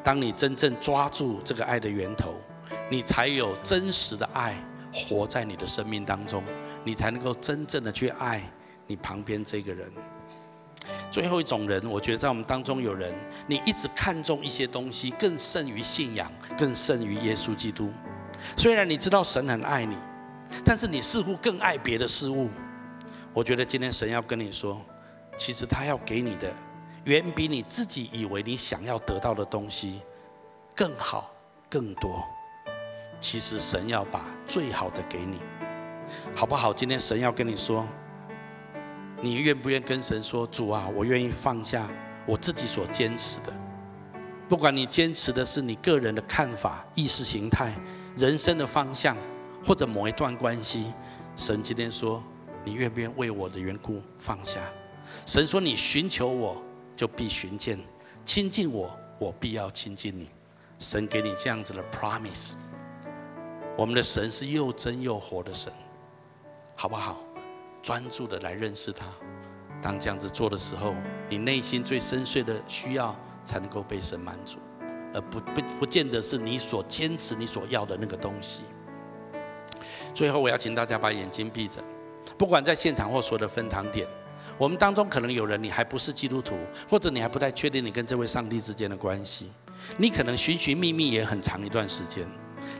[0.03, 2.35] 当你真正抓住这个爱的源头，
[2.89, 4.61] 你才有真实的爱
[4.93, 6.43] 活在你的生命当中，
[6.83, 8.43] 你才能够真正的去爱
[8.85, 9.89] 你旁边这个人。
[11.09, 13.13] 最后一种人，我觉得在我们当中有人，
[13.47, 17.91] 你一直看重一些东西，更胜于信仰，更胜于耶稣基督。
[18.55, 19.95] 虽然你知道神很爱你，
[20.63, 22.49] 但是你似乎更爱别的事物。
[23.33, 24.81] 我觉得今天神要跟你说。
[25.37, 26.51] 其实他要给你的，
[27.05, 30.01] 远比你自己以为你想要得到的东西
[30.75, 31.31] 更好、
[31.69, 32.21] 更多。
[33.21, 35.39] 其实神要把最好的给你，
[36.35, 36.73] 好不好？
[36.73, 37.87] 今天神要跟你说，
[39.21, 41.87] 你愿不愿意跟神说：“主啊，我愿意放下
[42.25, 43.53] 我自己所坚持的，
[44.47, 47.73] 不管你坚持的是你个人的看法、意识形态、
[48.15, 49.17] 人生的方向，
[49.65, 50.93] 或者某一段关系。”
[51.35, 52.23] 神今天说
[52.65, 54.59] ：“你愿不愿意为我的缘故放下？”
[55.25, 56.61] 神说：“你寻求我，
[56.95, 57.77] 就必寻见；
[58.25, 58.89] 亲近我，
[59.19, 60.29] 我必要亲近你。”
[60.79, 62.53] 神给你这样子的 promise。
[63.75, 65.73] 我们的神是又真又活的神，
[66.75, 67.17] 好不好？
[67.81, 69.05] 专注的来认识他。
[69.81, 70.93] 当这样子做的时候，
[71.29, 74.59] 你内心最深邃的需要才能够被神满足，
[75.13, 78.61] 而不不不见得是你所坚持、你所要的那个东西。
[80.13, 81.83] 最后，我要请大家把眼睛闭着，
[82.37, 84.07] 不管在现场或所有的分堂点。
[84.57, 86.57] 我们当中可能有人你还不是基督徒，
[86.89, 89.51] 或者你还不太确定你跟这位上帝之间的关系。
[89.97, 92.27] 你可能寻寻觅觅也很长一段时间，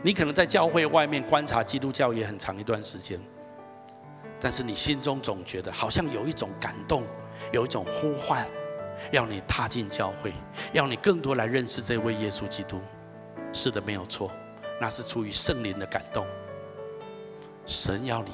[0.02, 3.20] 你可能在教会外面观察基督教也很长一段时间，
[4.40, 7.04] 但是你心中总觉得好像有一种感动，
[7.52, 8.46] 有一种呼唤，
[9.12, 10.34] 要你踏进教会，
[10.74, 12.82] 要你更多来认识这位耶稣基督。
[13.54, 14.32] 是的，没有错，
[14.82, 16.26] 那是出于圣灵的感动。
[17.66, 18.32] 神要你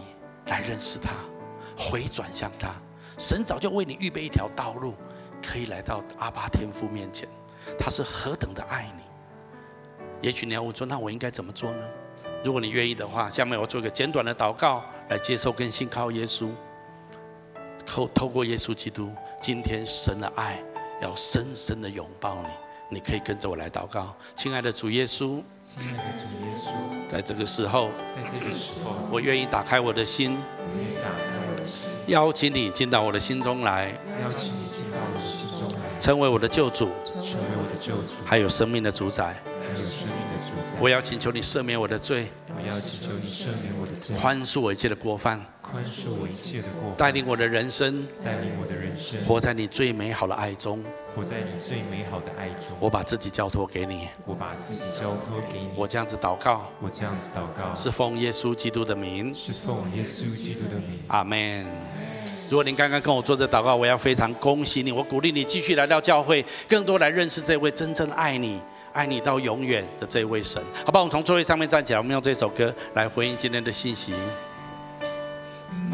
[0.47, 1.11] 来认识他，
[1.77, 2.73] 回转向他。
[3.23, 4.95] 神早就为你预备一条道路，
[5.41, 7.25] 可以来到阿巴天父面前。
[7.79, 9.03] 他是何等的爱你。
[10.21, 11.89] 也许你要问说，那我应该怎么做呢？
[12.43, 16.49] 如果你愿意的话，下面我做一个简短的祷告，来接受跟信靠耶稣。
[17.85, 19.09] 透透过耶稣基督，
[19.41, 20.61] 今天神的爱
[21.01, 22.49] 要深深的拥抱你。
[22.89, 31.32] 你可以跟着我来祷告，亲爱的主耶稣，亲爱的主耶稣，在这个时候，在这个时候，我愿意打开我的心，我愿意打开我的心，
[32.07, 33.87] 邀请你进到我的心中来，
[34.21, 40.77] 邀请你进到我的心中来，成为我的救主，成为我的救主，还有生命的主宰，还有生命的主宰。
[40.81, 45.43] 我要请求你赦免我的罪，我要请求你赦免我的罪，宽恕我一切的过犯，
[45.73, 50.79] 宽恕我一切的过犯，带领我的人生，带领我的人生，活在你最美好的爱中。
[51.15, 55.69] 活在你最美好的爱中，我把自己交托给你，我把自己交托给你。
[55.75, 60.99] 我这样子祷告，我这样子祷告，是奉耶稣基督的名，是奉耶稣基督的名。
[61.07, 61.65] 阿门。
[62.51, 68.61] 如果您刚刚跟我做这祷告，我要非常恭喜你，我鼓励你继续来到教会，更多来认识这位真正爱你、
[68.91, 70.61] 爱你到永远的这位神。
[70.85, 74.13] 好吧，我们从座位上面站起来，我们用这首歌来回应今天的信息。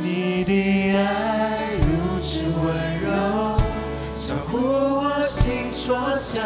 [0.01, 3.07] 你的爱如此温柔，
[4.15, 4.99] 守护我。
[5.27, 6.41] 心所想，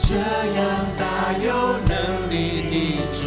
[0.00, 0.66] 这样
[0.98, 3.20] 大有能力的主，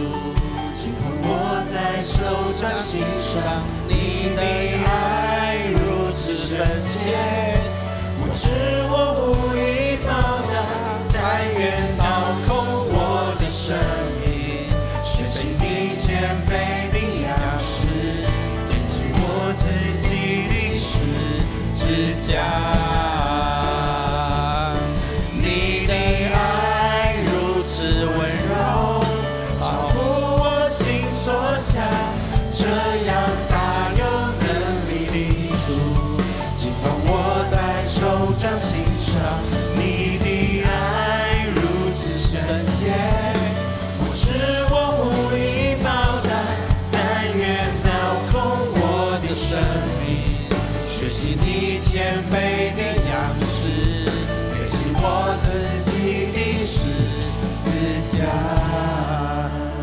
[0.75, 1.29] 紧捧我
[1.69, 3.63] 在手掌心上。
[3.87, 4.41] 你的
[4.85, 7.15] 爱如此深切，
[8.19, 8.49] 我知
[8.89, 9.10] 我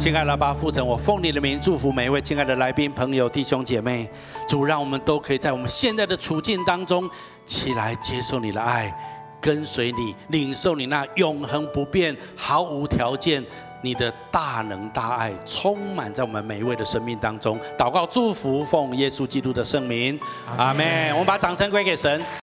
[0.08, 4.08] 亲爱的阿爸父神，我奉你的名祝福每一位亲爱的来宾、朋友、弟兄姐妹。
[4.48, 7.06] 主，让我们都可以在我们现在的处境当中
[7.44, 8.90] 起来接受你的爱，
[9.38, 13.44] 跟随你，领受你那永恒不变、毫无条件、
[13.82, 17.60] 你的大能大爱，充满在我们每一位的生命当中。
[17.76, 20.18] 祷告祝福，奉耶稣基督的圣名，
[20.56, 21.10] 阿门。
[21.12, 22.24] 我们把掌声归给神。